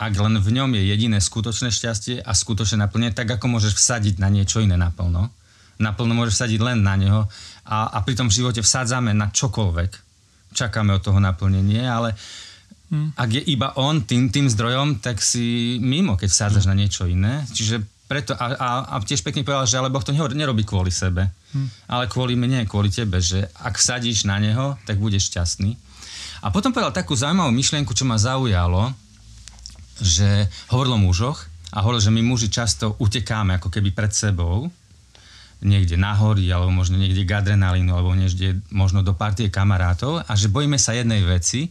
ak 0.00 0.16
len 0.16 0.40
v 0.40 0.48
ňom 0.56 0.72
je 0.80 0.82
jediné 0.88 1.20
skutočné 1.20 1.68
šťastie 1.68 2.24
a 2.24 2.32
skutočné 2.32 2.80
naplnenie, 2.80 3.12
tak 3.12 3.28
ako 3.28 3.52
môžeš 3.52 3.76
vsadiť 3.76 4.16
na 4.16 4.32
niečo 4.32 4.64
iné 4.64 4.80
naplno. 4.80 5.28
Naplno 5.76 6.16
môžeš 6.16 6.40
vsadiť 6.40 6.60
len 6.64 6.80
na 6.80 6.96
neho 6.96 7.28
a, 7.68 7.92
a 7.92 7.98
pri 8.00 8.16
tom 8.16 8.32
živote 8.32 8.64
vsádzame 8.64 9.12
na 9.12 9.28
čokoľvek. 9.28 9.90
Čakáme 10.56 10.96
od 10.96 11.04
toho 11.04 11.20
naplnenie, 11.20 11.84
ale 11.84 12.16
hmm. 12.88 13.12
ak 13.12 13.28
je 13.28 13.42
iba 13.52 13.76
on 13.76 14.00
tým, 14.08 14.32
tým 14.32 14.48
zdrojom, 14.48 15.04
tak 15.04 15.20
si 15.20 15.76
mimo, 15.84 16.16
keď 16.16 16.28
vsádzaš 16.32 16.64
hmm. 16.64 16.72
na 16.72 16.78
niečo 16.80 17.02
iné. 17.04 17.44
Čiže 17.52 17.84
preto, 18.10 18.34
a, 18.34 18.46
a, 18.58 18.68
a 18.90 18.94
tiež 18.98 19.22
pekne 19.22 19.46
povedal, 19.46 19.70
že 19.70 19.78
ale 19.78 19.86
Boh 19.86 20.02
to 20.02 20.10
nerobí 20.10 20.66
kvôli 20.66 20.90
sebe, 20.90 21.30
hmm. 21.30 21.86
ale 21.86 22.10
kvôli 22.10 22.34
mne, 22.34 22.66
kvôli 22.66 22.90
tebe, 22.90 23.22
že 23.22 23.46
ak 23.62 23.78
vsadíš 23.78 24.26
na 24.26 24.42
neho, 24.42 24.74
tak 24.82 24.98
budeš 24.98 25.30
šťastný. 25.30 25.78
A 26.42 26.50
potom 26.50 26.74
povedal 26.74 26.90
takú 26.90 27.14
zaujímavú 27.14 27.54
myšlienku, 27.54 27.94
čo 27.94 28.02
ma 28.02 28.18
zaujalo, 28.18 28.90
že 30.02 30.50
hovoril 30.74 30.98
o 30.98 31.04
mužoch 31.06 31.46
a 31.70 31.86
hovoril, 31.86 32.02
že 32.02 32.10
my 32.10 32.18
muži 32.26 32.50
často 32.50 32.98
utekáme 32.98 33.62
ako 33.62 33.70
keby 33.70 33.94
pred 33.94 34.10
sebou, 34.10 34.66
niekde 35.62 35.94
na 35.94 36.16
hory, 36.18 36.50
alebo 36.50 36.74
možno 36.74 36.98
niekde 36.98 37.22
k 37.22 37.36
adrenalínu, 37.38 37.94
alebo 37.94 38.16
niekde 38.16 38.58
možno 38.74 39.06
do 39.06 39.14
partie 39.14 39.52
kamarátov 39.52 40.26
a 40.26 40.32
že 40.34 40.50
bojíme 40.50 40.80
sa 40.82 40.98
jednej 40.98 41.22
veci 41.22 41.70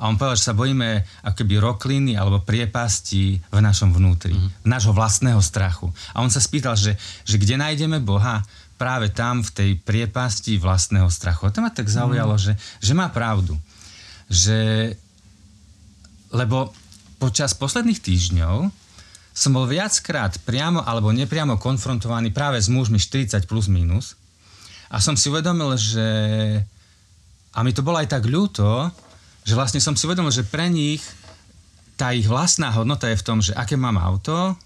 a 0.00 0.08
on 0.08 0.16
povedal, 0.16 0.40
že 0.40 0.48
sa 0.48 0.56
bojíme 0.56 1.04
ako 1.28 1.44
keby 1.44 1.60
rokliny 1.60 2.16
alebo 2.16 2.40
priepasti 2.40 3.36
v 3.36 3.58
našom 3.60 3.92
vnútri, 3.92 4.32
mm-hmm. 4.32 4.64
nášho 4.64 4.96
vlastného 4.96 5.44
strachu. 5.44 5.92
A 6.16 6.24
on 6.24 6.32
sa 6.32 6.40
spýtal, 6.40 6.72
že, 6.72 6.96
že 7.28 7.36
kde 7.36 7.60
nájdeme 7.60 8.00
Boha? 8.00 8.40
Práve 8.80 9.12
tam 9.12 9.44
v 9.44 9.52
tej 9.52 9.70
priepasti 9.76 10.56
vlastného 10.56 11.04
strachu. 11.12 11.44
A 11.44 11.52
to 11.52 11.60
ma 11.60 11.68
tak 11.68 11.84
zaujalo, 11.92 12.32
mm. 12.32 12.40
že, 12.40 12.52
že 12.80 12.96
má 12.96 13.12
pravdu. 13.12 13.52
Že, 14.32 14.96
lebo 16.32 16.72
počas 17.20 17.52
posledných 17.52 18.00
týždňov 18.00 18.72
som 19.36 19.50
bol 19.52 19.68
viackrát 19.68 20.32
priamo 20.48 20.80
alebo 20.80 21.12
nepriamo 21.12 21.60
konfrontovaný 21.60 22.32
práve 22.32 22.56
s 22.56 22.72
mužmi 22.72 22.96
40 22.96 23.44
plus 23.44 23.68
minus 23.68 24.16
a 24.90 24.98
som 24.98 25.14
si 25.14 25.30
uvedomil, 25.30 25.76
že 25.78 26.08
a 27.54 27.58
mi 27.62 27.70
to 27.70 27.86
bolo 27.86 27.98
aj 27.98 28.10
tak 28.10 28.26
ľúto, 28.26 28.90
že 29.44 29.56
vlastne 29.56 29.80
som 29.80 29.96
si 29.96 30.04
uvedomil, 30.04 30.32
že 30.32 30.46
pre 30.46 30.68
nich 30.68 31.00
tá 32.00 32.16
ich 32.16 32.24
vlastná 32.24 32.72
hodnota 32.72 33.12
je 33.12 33.20
v 33.20 33.26
tom, 33.26 33.38
že 33.44 33.52
aké 33.52 33.76
mám 33.76 34.00
auto, 34.00 34.56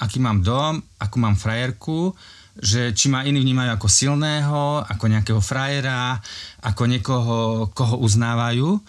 aký 0.00 0.18
mám 0.18 0.40
dom, 0.40 0.80
akú 0.96 1.20
mám 1.20 1.36
frajerku, 1.36 2.16
že 2.56 2.92
či 2.92 3.08
ma 3.08 3.24
iní 3.24 3.40
vnímajú 3.40 3.70
ako 3.76 3.88
silného, 3.88 4.84
ako 4.84 5.04
nejakého 5.08 5.40
frajera, 5.40 6.20
ako 6.64 6.82
niekoho, 6.84 7.36
koho 7.72 7.96
uznávajú 8.00 8.80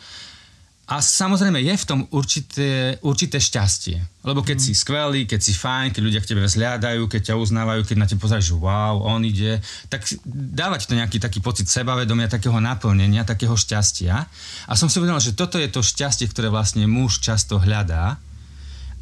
a 0.83 0.99
samozrejme 0.99 1.63
je 1.63 1.79
v 1.79 1.87
tom 1.87 2.03
určité, 2.11 2.99
určité 3.07 3.39
šťastie. 3.39 4.03
Lebo 4.27 4.43
keď 4.43 4.59
mm. 4.59 4.65
si 4.67 4.71
skvelý, 4.75 5.23
keď 5.23 5.39
si 5.39 5.55
fajn, 5.55 5.95
keď 5.95 6.01
ľudia 6.03 6.19
k 6.19 6.35
tebe 6.35 6.43
vzliadajú, 6.43 7.07
keď 7.07 7.31
ťa 7.31 7.39
uznávajú, 7.39 7.87
keď 7.87 7.97
na 8.03 8.07
teba 8.07 8.19
pozerajú, 8.27 8.43
že 8.51 8.55
wow, 8.59 8.99
on 8.99 9.23
ide, 9.23 9.63
tak 9.87 10.03
dávať 10.27 10.91
to 10.91 10.99
nejaký 10.99 11.23
taký 11.23 11.39
pocit 11.39 11.71
sebavedomia, 11.71 12.27
takého 12.27 12.59
naplnenia, 12.59 13.23
takého 13.23 13.55
šťastia. 13.55 14.27
A 14.67 14.73
som 14.75 14.91
si 14.91 14.99
uvedomil, 14.99 15.23
že 15.23 15.31
toto 15.31 15.55
je 15.55 15.71
to 15.71 15.79
šťastie, 15.79 16.27
ktoré 16.27 16.51
vlastne 16.51 16.83
muž 16.83 17.23
často 17.23 17.63
hľadá 17.63 18.19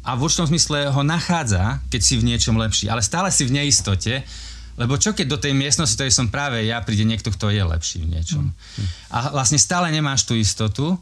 a 0.02 0.10
v 0.18 0.22
určitom 0.26 0.50
zmysle 0.50 0.90
ho 0.90 1.02
nachádza, 1.06 1.78
keď 1.90 2.00
si 2.02 2.14
v 2.18 2.26
niečom 2.26 2.58
lepší, 2.58 2.90
ale 2.90 3.06
stále 3.06 3.30
si 3.30 3.46
v 3.46 3.54
neistote, 3.54 4.22
lebo 4.74 4.98
čo 4.98 5.14
keď 5.14 5.26
do 5.30 5.38
tej 5.38 5.54
miestnosti, 5.54 5.94
ktorej 5.94 6.14
som 6.14 6.32
práve 6.32 6.62
ja, 6.66 6.82
príde 6.82 7.06
niekto, 7.06 7.30
kto 7.30 7.54
je 7.54 7.62
lepší 7.62 8.02
v 8.02 8.18
niečom. 8.18 8.50
Mm. 8.50 8.86
A 9.14 9.18
vlastne 9.30 9.60
stále 9.60 9.92
nemáš 9.94 10.26
tú 10.26 10.34
istotu 10.34 10.98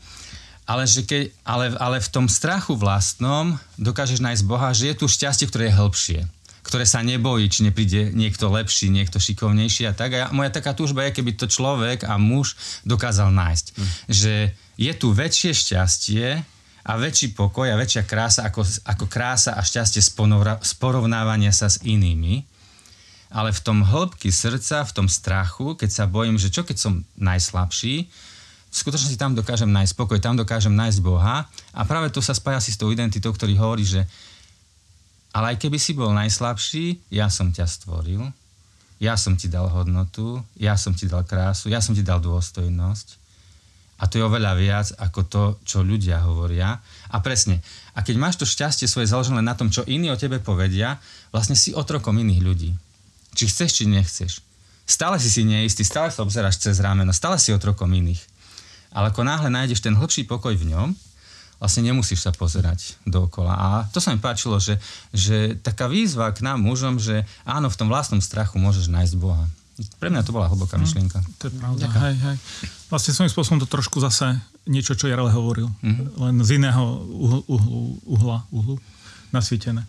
ale, 0.71 0.87
že 0.87 1.03
keď, 1.03 1.35
ale, 1.43 1.75
ale 1.83 1.99
v 1.99 2.13
tom 2.15 2.31
strachu 2.31 2.79
vlastnom 2.79 3.59
dokážeš 3.75 4.23
nájsť 4.23 4.47
Boha, 4.47 4.71
že 4.71 4.95
je 4.95 5.03
tu 5.03 5.11
šťastie, 5.11 5.51
ktoré 5.51 5.67
je 5.67 5.79
hĺbšie 5.79 6.21
ktoré 6.61 6.85
sa 6.85 7.01
nebojí, 7.01 7.49
či 7.49 7.67
nepríde 7.67 8.13
niekto 8.13 8.53
lepší, 8.53 8.93
niekto 8.93 9.17
šikovnejší 9.17 9.91
a 9.91 9.97
tak. 9.97 10.13
A 10.13 10.31
moja 10.31 10.53
taká 10.53 10.77
túžba 10.77 11.09
je, 11.09 11.17
keby 11.19 11.35
to 11.35 11.49
človek 11.49 12.05
a 12.05 12.21
muž 12.21 12.55
dokázal 12.85 13.33
nájsť. 13.33 13.67
Mm. 13.75 13.89
Že 14.07 14.35
je 14.77 14.93
tu 14.95 15.09
väčšie 15.11 15.51
šťastie 15.57 16.27
a 16.85 16.93
väčší 17.01 17.33
pokoj 17.33 17.65
a 17.65 17.81
väčšia 17.81 18.05
krása 18.05 18.47
ako, 18.47 18.63
ako 18.87 19.05
krása 19.09 19.57
a 19.57 19.65
šťastie 19.65 20.05
z 20.05 20.73
porovnávania 20.79 21.51
sa 21.51 21.73
s 21.73 21.81
inými. 21.81 22.45
Ale 23.33 23.57
v 23.57 23.61
tom 23.65 23.83
hĺbky 23.83 24.29
srdca, 24.29 24.85
v 24.85 24.95
tom 24.95 25.09
strachu, 25.09 25.75
keď 25.75 25.91
sa 25.91 26.05
bojím, 26.07 26.37
že 26.37 26.53
čo 26.53 26.63
keď 26.63 26.77
som 26.77 27.03
najslabší, 27.19 28.11
v 28.71 28.77
skutočnosti 28.77 29.19
tam 29.19 29.35
dokážem 29.35 29.67
nájsť 29.67 29.99
pokoj, 29.99 30.23
tam 30.23 30.39
dokážem 30.39 30.71
nájsť 30.71 31.03
Boha 31.03 31.51
a 31.75 31.81
práve 31.83 32.15
to 32.15 32.23
sa 32.23 32.33
spája 32.33 32.63
si 32.63 32.71
s 32.71 32.79
tou 32.79 32.95
identitou, 32.95 33.35
ktorý 33.35 33.59
hovorí, 33.59 33.83
že 33.83 34.07
ale 35.31 35.55
aj 35.55 35.57
keby 35.63 35.79
si 35.79 35.95
bol 35.95 36.11
najslabší, 36.15 37.11
ja 37.15 37.31
som 37.31 37.55
ťa 37.55 37.67
stvoril, 37.67 38.31
ja 38.99 39.15
som 39.15 39.39
ti 39.39 39.47
dal 39.47 39.71
hodnotu, 39.71 40.43
ja 40.59 40.75
som 40.75 40.95
ti 40.95 41.07
dal 41.07 41.23
krásu, 41.23 41.71
ja 41.71 41.79
som 41.79 41.95
ti 41.95 42.03
dal 42.03 42.19
dôstojnosť. 42.19 43.19
A 44.01 44.09
to 44.09 44.17
je 44.17 44.25
oveľa 44.25 44.53
viac 44.57 44.89
ako 44.97 45.21
to, 45.29 45.43
čo 45.65 45.85
ľudia 45.85 46.25
hovoria. 46.25 46.81
A 47.13 47.17
presne, 47.21 47.61
a 47.93 48.01
keď 48.01 48.17
máš 48.17 48.41
to 48.41 48.49
šťastie 48.49 48.89
svoje 48.89 49.13
založené 49.13 49.45
na 49.45 49.53
tom, 49.53 49.69
čo 49.69 49.85
iní 49.85 50.09
o 50.09 50.17
tebe 50.17 50.41
povedia, 50.41 50.97
vlastne 51.31 51.53
si 51.53 51.77
otrokom 51.77 52.17
iných 52.17 52.41
ľudí. 52.41 52.71
Či 53.37 53.45
chceš, 53.53 53.71
či 53.81 53.85
nechceš. 53.85 54.41
Stále 54.89 55.21
si 55.21 55.29
si 55.29 55.45
neistý, 55.45 55.85
stále 55.85 56.09
sa 56.09 56.25
obzeráš 56.25 56.59
cez 56.59 56.81
rameno, 56.81 57.13
stále 57.13 57.37
si 57.37 57.53
otrokom 57.53 57.93
iných. 57.93 58.21
Ale 58.91 59.15
ako 59.15 59.23
náhle 59.23 59.49
nájdeš 59.51 59.83
ten 59.83 59.95
hlbší 59.95 60.27
pokoj 60.27 60.55
v 60.55 60.75
ňom, 60.75 60.89
vlastne 61.61 61.85
nemusíš 61.85 62.25
sa 62.25 62.33
pozerať 62.33 62.97
dookola. 63.05 63.53
A 63.53 63.69
to 63.93 64.01
sa 64.01 64.11
mi 64.11 64.19
páčilo, 64.19 64.57
že, 64.57 64.81
že 65.13 65.55
taká 65.61 65.87
výzva 65.87 66.33
k 66.33 66.41
nám 66.41 66.65
mužom, 66.65 66.97
že 66.97 67.29
áno, 67.45 67.69
v 67.69 67.79
tom 67.79 67.93
vlastnom 67.93 68.19
strachu 68.19 68.57
môžeš 68.57 68.89
nájsť 68.89 69.15
Boha. 69.21 69.45
Pre 70.01 70.13
mňa 70.13 70.25
to 70.25 70.33
bola 70.37 70.49
hlboká 70.49 70.77
mm, 70.77 70.83
myšlienka. 70.85 71.19
To 71.41 71.49
je 71.49 71.53
pravda. 71.57 71.85
Hej, 72.05 72.17
hej. 72.21 72.37
Vlastne 72.93 73.17
svojím 73.17 73.33
spôsobom 73.33 73.61
to 73.65 73.69
trošku 73.69 73.97
zase 74.01 74.37
niečo, 74.69 74.93
čo 74.93 75.09
Jarle 75.09 75.33
hovoril. 75.33 75.73
Mm-hmm. 75.81 76.07
Len 76.21 76.35
z 76.45 76.51
iného 76.61 76.85
uhla, 77.01 77.41
uhla, 77.49 77.79
uhla, 78.05 78.39
uhlu 78.53 78.77
nasvietené. 79.31 79.87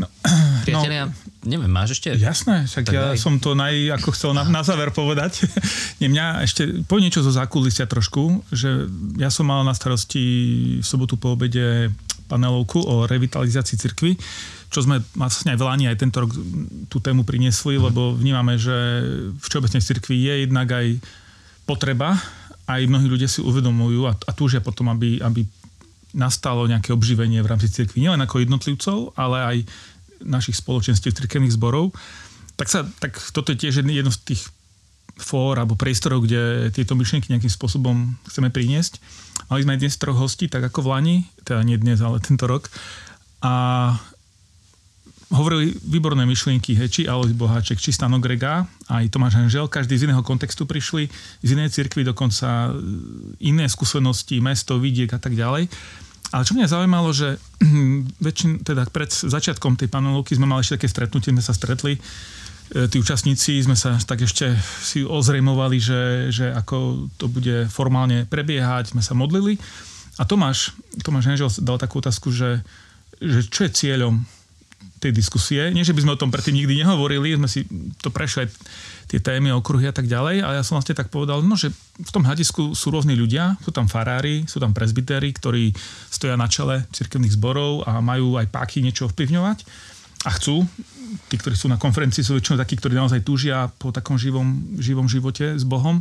No, 0.00 0.06
Priatelia, 0.66 1.06
no, 1.06 1.14
neviem, 1.46 1.70
máš 1.70 1.98
ešte? 1.98 2.14
Jasné, 2.14 2.66
však 2.66 2.84
tak 2.88 2.94
ja 2.94 3.02
daj. 3.14 3.20
som 3.20 3.38
to 3.38 3.54
naj, 3.54 3.94
ako 4.00 4.08
chcel 4.16 4.30
na, 4.34 4.42
na 4.48 4.66
záver 4.66 4.90
povedať. 4.90 5.46
Nie, 6.00 6.10
mňa 6.10 6.26
ešte, 6.42 6.62
po 6.88 6.98
niečo 6.98 7.22
zo 7.22 7.30
zákulisia 7.30 7.86
trošku, 7.86 8.42
že 8.50 8.88
ja 9.20 9.30
som 9.30 9.46
mal 9.46 9.62
na 9.62 9.76
starosti 9.76 10.24
v 10.80 10.86
sobotu 10.86 11.14
po 11.14 11.38
obede 11.38 11.94
panelovku 12.26 12.80
o 12.80 13.04
revitalizácii 13.04 13.76
cirkvy, 13.76 14.16
čo 14.72 14.82
sme 14.82 14.98
vlastne 15.14 15.54
aj 15.54 15.58
v 15.60 15.66
Lani 15.68 15.84
aj 15.86 16.00
tento 16.00 16.24
rok 16.24 16.32
tú 16.88 16.98
tému 16.98 17.22
priniesli, 17.22 17.76
lebo 17.76 18.16
vnímame, 18.16 18.56
že 18.56 18.74
v 19.30 19.44
všeobecnej 19.44 19.84
cirkvi 19.84 20.16
je 20.18 20.34
jednak 20.48 20.66
aj 20.72 20.98
potreba, 21.68 22.16
aj 22.64 22.80
mnohí 22.88 23.06
ľudia 23.06 23.28
si 23.28 23.44
uvedomujú 23.44 24.08
a, 24.08 24.16
a 24.16 24.30
túžia 24.32 24.64
potom, 24.64 24.88
aby, 24.88 25.20
aby 25.20 25.44
nastalo 26.14 26.64
nejaké 26.70 26.94
obživenie 26.94 27.42
v 27.42 27.50
rámci 27.50 27.68
cirkvi, 27.68 28.06
nielen 28.06 28.22
ako 28.22 28.40
jednotlivcov, 28.46 28.98
ale 29.18 29.38
aj 29.42 29.56
našich 30.22 30.56
spoločenstiev 30.56 31.12
cirkevných 31.12 31.52
zborov. 31.52 31.92
Tak, 32.54 32.70
sa, 32.70 32.86
tak 33.02 33.18
toto 33.34 33.50
je 33.50 33.66
tiež 33.66 33.82
jedno 33.82 34.14
z 34.14 34.20
tých 34.22 34.42
fór 35.18 35.58
alebo 35.58 35.78
priestorov, 35.78 36.26
kde 36.26 36.70
tieto 36.74 36.98
myšlienky 36.98 37.30
nejakým 37.30 37.50
spôsobom 37.50 38.14
chceme 38.30 38.50
priniesť. 38.50 38.98
Mali 39.50 39.62
sme 39.62 39.74
aj 39.78 39.80
dnes 39.82 39.94
troch 39.98 40.18
hostí, 40.18 40.46
tak 40.50 40.62
ako 40.66 40.86
v 40.86 40.90
Lani, 40.90 41.16
teda 41.46 41.62
nie 41.62 41.78
dnes, 41.78 42.02
ale 42.02 42.22
tento 42.22 42.46
rok. 42.46 42.70
A 43.42 43.94
hovorili 45.34 45.74
výborné 45.82 46.22
myšlienky, 46.26 46.78
hej, 46.78 46.88
či 46.90 47.02
Alois 47.10 47.34
Boháček, 47.34 47.78
či 47.82 47.90
Stano 47.90 48.22
Grega, 48.22 48.66
aj 48.86 49.10
Tomáš 49.10 49.38
Hanžel, 49.38 49.66
každý 49.66 49.98
z 49.98 50.10
iného 50.10 50.22
kontextu 50.22 50.66
prišli, 50.66 51.10
z 51.42 51.48
inej 51.54 51.74
cirkvi, 51.74 52.06
dokonca 52.06 52.70
iné 53.42 53.66
skúsenosti, 53.66 54.38
mesto, 54.38 54.78
vidiek 54.78 55.10
a 55.10 55.18
tak 55.18 55.34
ďalej. 55.34 55.66
Ale 56.34 56.42
čo 56.42 56.58
mňa 56.58 56.66
zaujímalo, 56.66 57.14
že 57.14 57.38
väčšin, 58.26 58.66
teda 58.66 58.90
pred 58.90 59.06
začiatkom 59.06 59.78
tej 59.78 59.86
panelovky 59.86 60.34
sme 60.34 60.50
mali 60.50 60.66
ešte 60.66 60.82
také 60.82 60.90
stretnutie, 60.90 61.30
sme 61.30 61.44
sa 61.46 61.54
stretli, 61.54 61.94
e, 61.94 62.00
tí 62.90 62.98
účastníci 62.98 63.62
sme 63.62 63.78
sa 63.78 63.94
tak 64.02 64.26
ešte 64.26 64.50
si 64.82 65.06
ozrejmovali, 65.06 65.78
že, 65.78 66.02
že 66.34 66.50
ako 66.50 67.06
to 67.14 67.30
bude 67.30 67.70
formálne 67.70 68.26
prebiehať, 68.26 68.98
sme 68.98 69.02
sa 69.06 69.14
modlili. 69.14 69.62
A 70.18 70.26
Tomáš, 70.26 70.74
Tomáš 71.06 71.30
Henžel 71.30 71.50
dal 71.62 71.78
takú 71.78 72.02
otázku, 72.02 72.34
že, 72.34 72.66
že 73.22 73.46
čo 73.46 73.70
je 73.70 73.70
cieľom 73.70 74.26
tej 75.04 75.12
diskusie. 75.12 75.68
Nie, 75.72 75.84
že 75.84 75.92
by 75.92 76.00
sme 76.00 76.14
o 76.16 76.20
tom 76.20 76.32
predtým 76.32 76.56
nikdy 76.56 76.80
nehovorili, 76.80 77.36
sme 77.36 77.44
si 77.44 77.68
to 78.00 78.08
prešli 78.08 78.48
tie 79.12 79.20
témy, 79.20 79.52
okruhy 79.52 79.84
a 79.84 79.94
tak 79.94 80.08
ďalej. 80.08 80.40
A 80.40 80.56
ja 80.56 80.62
som 80.64 80.80
vlastne 80.80 80.96
tak 80.96 81.12
povedal, 81.12 81.44
no, 81.44 81.54
že 81.60 81.68
v 82.00 82.10
tom 82.10 82.24
hľadisku 82.24 82.72
sú 82.72 82.88
rôzni 82.88 83.12
ľudia, 83.12 83.60
sú 83.60 83.68
tam 83.68 83.84
farári, 83.84 84.48
sú 84.48 84.56
tam 84.58 84.72
prezbytéri, 84.72 85.28
ktorí 85.36 85.76
stoja 86.08 86.40
na 86.40 86.48
čele 86.48 86.88
cirkevných 86.88 87.36
zborov 87.36 87.84
a 87.84 88.00
majú 88.00 88.40
aj 88.40 88.48
páky 88.48 88.80
niečo 88.80 89.04
ovplyvňovať 89.12 89.58
a 90.24 90.30
chcú. 90.32 90.64
Tí, 91.28 91.36
ktorí 91.36 91.54
sú 91.54 91.68
na 91.68 91.76
konferencii, 91.76 92.24
sú 92.24 92.34
väčšinou 92.34 92.56
takí, 92.56 92.80
ktorí 92.80 92.96
naozaj 92.96 93.22
túžia 93.22 93.68
po 93.76 93.92
takom 93.92 94.16
živom, 94.16 94.80
živom 94.80 95.06
živote 95.06 95.60
s 95.60 95.62
Bohom 95.68 96.00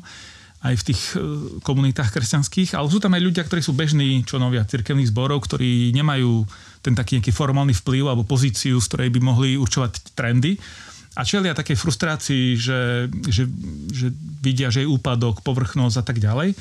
aj 0.64 0.80
v 0.80 0.86
tých 0.90 1.02
e, 1.14 1.16
komunitách 1.60 2.16
kresťanských, 2.16 2.80
ale 2.80 2.88
sú 2.88 3.04
tam 3.04 3.12
aj 3.12 3.22
ľudia, 3.22 3.44
ktorí 3.44 3.60
sú 3.60 3.76
bežní 3.76 4.24
členovia 4.24 4.64
cirkevných 4.64 5.12
zborov, 5.12 5.44
ktorí 5.44 5.92
nemajú 5.92 6.48
ten 6.84 6.94
taký 6.94 7.18
nejaký 7.18 7.32
formálny 7.32 7.72
vplyv 7.72 8.12
alebo 8.12 8.28
pozíciu, 8.28 8.76
z 8.78 8.88
ktorej 8.92 9.10
by 9.16 9.20
mohli 9.24 9.56
určovať 9.56 10.14
trendy. 10.14 10.60
A 11.16 11.24
čelia 11.24 11.56
takej 11.56 11.78
frustrácii, 11.80 12.58
že, 12.60 13.08
že, 13.30 13.48
že 13.94 14.08
vidia, 14.44 14.74
že 14.74 14.84
je 14.84 14.92
úpadok, 14.92 15.46
povrchnosť 15.46 15.96
a 16.02 16.04
tak 16.04 16.18
ďalej. 16.20 16.58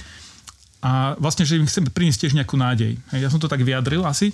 A 0.83 1.17
vlastne, 1.19 1.49
že 1.49 1.57
im 1.59 1.67
chceme 1.67 1.91
priniesť 1.91 2.27
tiež 2.27 2.37
nejakú 2.37 2.55
nádej. 2.55 2.99
Ja 3.17 3.33
som 3.33 3.41
to 3.43 3.51
tak 3.51 3.65
vyjadril 3.65 4.05
asi. 4.05 4.31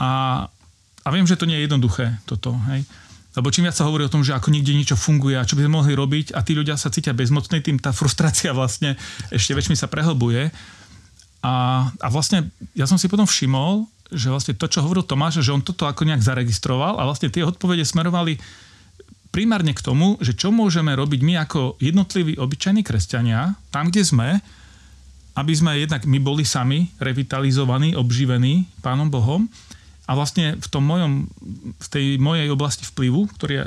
A, 0.00 0.44
a 1.04 1.08
viem, 1.12 1.28
že 1.28 1.38
to 1.38 1.46
nie 1.46 1.60
je 1.60 1.64
jednoduché 1.70 2.18
toto. 2.26 2.56
Hej. 2.72 2.82
Lebo 3.32 3.48
čím 3.48 3.64
viac 3.64 3.76
sa 3.76 3.88
hovorí 3.88 4.04
o 4.04 4.12
tom, 4.12 4.20
že 4.20 4.36
ako 4.36 4.52
niekde 4.52 4.76
niečo 4.76 4.96
funguje 4.96 5.40
a 5.40 5.46
čo 5.46 5.56
by 5.56 5.64
sme 5.64 5.76
mohli 5.80 5.92
robiť 5.96 6.36
a 6.36 6.44
tí 6.44 6.52
ľudia 6.52 6.76
sa 6.76 6.92
cítia 6.92 7.16
bezmocní, 7.16 7.64
tým 7.64 7.80
tá 7.80 7.88
frustrácia 7.94 8.52
vlastne 8.52 8.96
ešte 9.32 9.56
väčšmi 9.56 9.76
sa 9.76 9.88
prehlbuje. 9.88 10.52
A, 11.42 11.54
a 11.88 12.06
vlastne 12.12 12.52
ja 12.76 12.84
som 12.84 13.00
si 13.00 13.08
potom 13.08 13.24
všimol, 13.24 13.88
že 14.12 14.28
vlastne 14.28 14.54
to, 14.54 14.68
čo 14.68 14.84
hovoril 14.84 15.02
Tomáš, 15.02 15.42
že 15.42 15.52
on 15.52 15.64
toto 15.64 15.88
ako 15.88 16.04
nejak 16.06 16.22
zaregistroval 16.22 17.00
a 17.00 17.06
vlastne 17.08 17.32
tie 17.32 17.42
odpovede 17.42 17.82
smerovali 17.82 18.36
primárne 19.32 19.72
k 19.72 19.80
tomu, 19.80 20.20
že 20.20 20.36
čo 20.36 20.52
môžeme 20.52 20.92
robiť 20.92 21.20
my 21.24 21.34
ako 21.48 21.80
jednotliví 21.80 22.36
obyčajní 22.36 22.84
kresťania, 22.84 23.56
tam, 23.72 23.88
kde 23.88 24.04
sme, 24.04 24.28
aby 25.32 25.52
sme 25.56 25.80
jednak 25.80 26.04
my 26.04 26.20
boli 26.20 26.44
sami 26.44 26.92
revitalizovaní, 27.00 27.96
obživení 27.96 28.68
Pánom 28.84 29.08
Bohom. 29.08 29.48
A 30.04 30.12
vlastne 30.12 30.60
v, 30.60 30.66
tom 30.68 30.84
mojom, 30.84 31.24
v 31.80 31.88
tej 31.88 32.20
mojej 32.20 32.52
oblasti 32.52 32.84
vplyvu, 32.84 33.32
ktorý 33.32 33.64
je, 33.64 33.66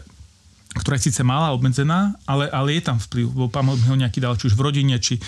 ktorá 0.77 0.99
je 0.99 1.09
síce 1.09 1.25
malá, 1.25 1.55
obmedzená, 1.55 2.13
ale, 2.29 2.51
ale 2.53 2.77
je 2.77 2.83
tam 2.85 3.01
vplyv, 3.01 3.25
bo 3.33 3.45
pán 3.49 3.65
mi 3.65 3.87
ho 3.87 3.97
nejaký 3.97 4.21
dal, 4.21 4.37
či 4.37 4.51
už 4.51 4.59
v 4.59 4.65
rodine, 4.69 4.99
či 5.01 5.17
e, 5.17 5.21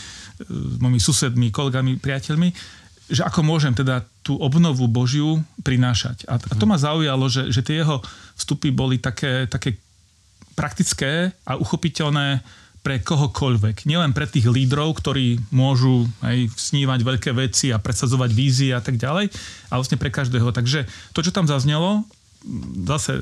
s 0.45 0.77
mojimi 0.77 0.99
susedmi, 1.01 1.47
kolegami, 1.49 1.97
priateľmi, 1.97 2.49
že 3.07 3.23
ako 3.23 3.39
môžem 3.43 3.71
teda 3.71 4.03
tú 4.19 4.35
obnovu 4.35 4.85
Božiu 4.91 5.39
prinášať. 5.63 6.27
A, 6.27 6.35
a 6.35 6.53
to 6.59 6.67
ma 6.67 6.75
zaujalo, 6.75 7.31
že, 7.31 7.49
že 7.51 7.63
tie 7.63 7.79
jeho 7.83 8.03
vstupy 8.35 8.69
boli 8.75 8.99
také, 8.99 9.47
také 9.47 9.79
praktické 10.53 11.31
a 11.47 11.55
uchopiteľné 11.55 12.43
pre 12.83 13.03
kohokoľvek. 13.03 13.83
Nielen 13.83 14.15
pre 14.15 14.27
tých 14.27 14.47
lídrov, 14.47 14.95
ktorí 15.03 15.39
môžu 15.51 16.07
aj 16.23 16.51
snívať 16.55 16.99
veľké 17.03 17.31
veci 17.35 17.75
a 17.75 17.83
predsadzovať 17.83 18.31
vízie 18.31 18.71
a 18.71 18.79
tak 18.79 18.95
ďalej, 18.95 19.27
ale 19.67 19.79
vlastne 19.79 19.99
pre 19.99 20.07
každého. 20.07 20.55
Takže 20.55 20.87
to, 21.11 21.19
čo 21.19 21.35
tam 21.35 21.51
zaznelo, 21.51 22.07
zase 22.87 23.19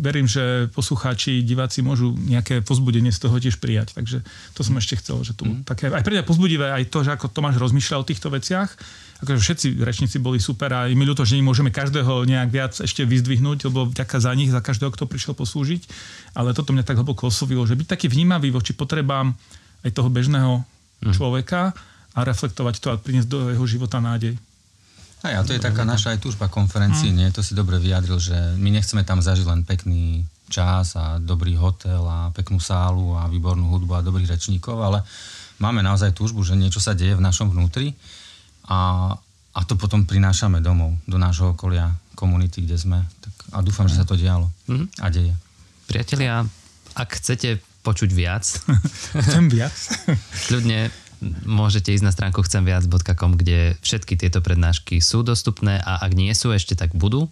verím, 0.00 0.24
že 0.24 0.68
poslucháči, 0.72 1.44
diváci 1.44 1.80
môžu 1.84 2.14
nejaké 2.14 2.60
pozbudenie 2.64 3.12
z 3.12 3.20
toho 3.20 3.36
tiež 3.36 3.60
prijať. 3.60 3.96
Takže 3.96 4.22
to 4.54 4.60
som 4.64 4.76
ešte 4.80 5.00
chcel, 5.00 5.20
že 5.24 5.36
tu 5.36 5.44
mm. 5.44 5.68
také, 5.68 5.92
aj 5.92 6.04
pre 6.04 6.14
mňa 6.16 6.24
pozbudivé 6.24 6.72
aj 6.72 6.88
to, 6.88 7.04
že 7.04 7.12
ako 7.12 7.32
Tomáš 7.32 7.60
rozmýšľal 7.60 8.04
o 8.04 8.08
týchto 8.08 8.28
veciach. 8.32 8.70
Akože 9.24 9.40
všetci 9.40 9.66
rečníci 9.80 10.16
boli 10.20 10.36
super 10.40 10.72
a 10.72 10.88
my 10.88 11.04
ľúto, 11.04 11.24
že 11.24 11.40
nemôžeme 11.40 11.72
každého 11.72 12.28
nejak 12.28 12.50
viac 12.52 12.72
ešte 12.76 13.04
vyzdvihnúť, 13.04 13.72
lebo 13.72 13.88
vďaka 13.88 14.16
za 14.20 14.32
nich, 14.36 14.52
za 14.52 14.60
každého, 14.60 14.92
kto 14.92 15.08
prišiel 15.08 15.32
poslúžiť. 15.32 15.82
Ale 16.36 16.52
toto 16.52 16.76
mňa 16.76 16.84
tak 16.84 17.00
hlboko 17.00 17.28
oslovilo, 17.32 17.64
že 17.64 17.76
byť 17.76 17.88
taký 17.88 18.06
vnímavý 18.12 18.52
voči 18.52 18.76
potrebám 18.76 19.32
aj 19.84 19.90
toho 19.92 20.08
bežného 20.12 20.60
mm. 21.04 21.12
človeka 21.12 21.72
a 22.14 22.18
reflektovať 22.22 22.74
to 22.78 22.88
a 22.94 23.00
priniesť 23.00 23.28
do 23.28 23.38
jeho 23.50 23.66
života 23.66 23.98
nádej. 23.98 24.38
A 25.24 25.32
ja, 25.32 25.40
to 25.40 25.56
je 25.56 25.62
taká 25.62 25.88
naša 25.88 26.12
aj 26.12 26.20
túžba 26.20 26.52
konferencii, 26.52 27.08
mm. 27.08 27.16
nie? 27.16 27.28
To 27.32 27.40
si 27.40 27.56
dobre 27.56 27.80
vyjadril, 27.80 28.20
že 28.20 28.36
my 28.60 28.68
nechceme 28.68 29.08
tam 29.08 29.24
zažiť 29.24 29.48
len 29.48 29.64
pekný 29.64 30.20
čas 30.52 31.00
a 31.00 31.16
dobrý 31.16 31.56
hotel 31.56 32.04
a 32.04 32.28
peknú 32.36 32.60
sálu 32.60 33.16
a 33.16 33.24
výbornú 33.32 33.72
hudbu 33.72 33.92
a 33.96 34.04
dobrých 34.04 34.36
rečníkov, 34.36 34.76
ale 34.76 35.00
máme 35.64 35.80
naozaj 35.80 36.12
túžbu, 36.12 36.44
že 36.44 36.52
niečo 36.60 36.76
sa 36.76 36.92
deje 36.92 37.16
v 37.16 37.24
našom 37.24 37.48
vnútri 37.48 37.96
a, 38.68 39.12
a 39.56 39.60
to 39.64 39.80
potom 39.80 40.04
prinášame 40.04 40.60
domov, 40.60 40.92
do 41.08 41.16
nášho 41.16 41.56
okolia, 41.56 41.88
komunity, 42.12 42.60
kde 42.60 42.76
sme. 42.76 43.00
Tak, 43.24 43.34
a 43.56 43.58
dúfam, 43.64 43.88
že 43.88 43.96
sa 43.96 44.04
to 44.04 44.20
dialo 44.20 44.52
mm. 44.68 45.00
a 45.00 45.08
deje. 45.08 45.32
Priatelia, 45.88 46.44
ak 46.92 47.16
chcete 47.16 47.64
počuť 47.84 48.10
viac. 48.16 48.44
Chcem 49.28 49.52
viac. 49.52 49.76
Kľudne 50.48 50.88
môžete 51.44 51.92
ísť 51.94 52.04
na 52.04 52.12
stránku 52.12 52.44
chcemviac.com, 52.44 53.38
kde 53.40 53.74
všetky 53.80 54.20
tieto 54.20 54.44
prednášky 54.44 55.00
sú 55.00 55.24
dostupné 55.24 55.80
a 55.80 56.00
ak 56.04 56.12
nie 56.12 56.32
sú 56.36 56.52
ešte, 56.52 56.76
tak 56.76 56.92
budú. 56.92 57.28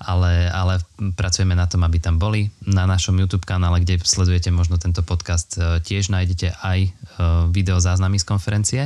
Ale, 0.00 0.48
ale 0.48 0.80
pracujeme 1.12 1.52
na 1.52 1.68
tom, 1.68 1.84
aby 1.84 2.00
tam 2.00 2.16
boli. 2.16 2.48
Na 2.64 2.88
našom 2.88 3.12
YouTube 3.20 3.44
kanále, 3.44 3.84
kde 3.84 4.00
sledujete 4.00 4.48
možno 4.48 4.80
tento 4.80 5.04
podcast, 5.04 5.60
e, 5.60 5.76
tiež 5.84 6.08
nájdete 6.08 6.56
aj 6.56 6.78
e, 6.80 6.90
video 7.52 7.76
záznamy 7.76 8.16
z 8.16 8.24
konferencie. 8.24 8.82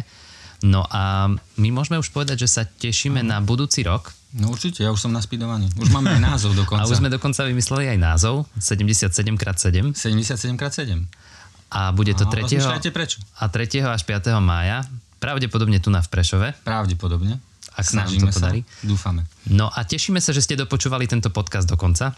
No 0.66 0.82
a 0.90 1.30
my 1.54 1.68
môžeme 1.70 2.02
už 2.02 2.10
povedať, 2.10 2.48
že 2.48 2.58
sa 2.58 2.62
tešíme 2.66 3.22
na 3.22 3.38
budúci 3.38 3.86
rok. 3.86 4.10
No 4.34 4.50
určite, 4.50 4.82
ja 4.82 4.90
už 4.90 5.06
som 5.06 5.14
naspidovaný. 5.14 5.70
Už 5.78 5.94
máme 5.94 6.18
aj 6.18 6.22
názov 6.34 6.56
dokonca. 6.66 6.82
A 6.82 6.90
už 6.90 6.98
sme 6.98 7.14
dokonca 7.14 7.46
vymysleli 7.46 7.94
aj 7.94 7.98
názov 8.02 8.50
77x7. 8.58 9.94
77x7 9.94 11.33
a 11.74 11.90
bude 11.90 12.14
to 12.14 12.24
3. 12.30 12.46
prečo? 12.94 13.18
A 13.42 13.50
3. 13.50 13.82
až 13.82 14.02
5. 14.06 14.30
mája, 14.38 14.86
pravdepodobne 15.18 15.82
tu 15.82 15.90
na 15.90 15.98
v 15.98 16.08
Prešove. 16.08 16.48
Pravdepodobne. 16.62 17.42
Ak 17.74 17.82
sa 17.82 18.06
nám 18.06 18.14
to 18.14 18.30
podarí. 18.30 18.62
Sa, 18.62 18.86
dúfame. 18.86 19.26
No 19.50 19.66
a 19.66 19.82
tešíme 19.82 20.22
sa, 20.22 20.30
že 20.30 20.46
ste 20.46 20.54
dopočúvali 20.54 21.10
tento 21.10 21.34
podcast 21.34 21.66
do 21.66 21.74
konca. 21.74 22.14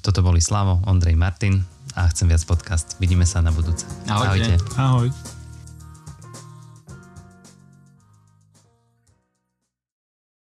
Toto 0.00 0.24
boli 0.24 0.40
Slavo, 0.40 0.80
Ondrej, 0.88 1.14
Martin 1.14 1.60
a 1.92 2.08
Chcem 2.08 2.24
viac 2.24 2.40
podcast. 2.48 2.96
Vidíme 2.96 3.28
sa 3.28 3.44
na 3.44 3.52
budúce. 3.52 3.84
Ahojte. 4.08 4.56
Ahoj. 4.80 5.12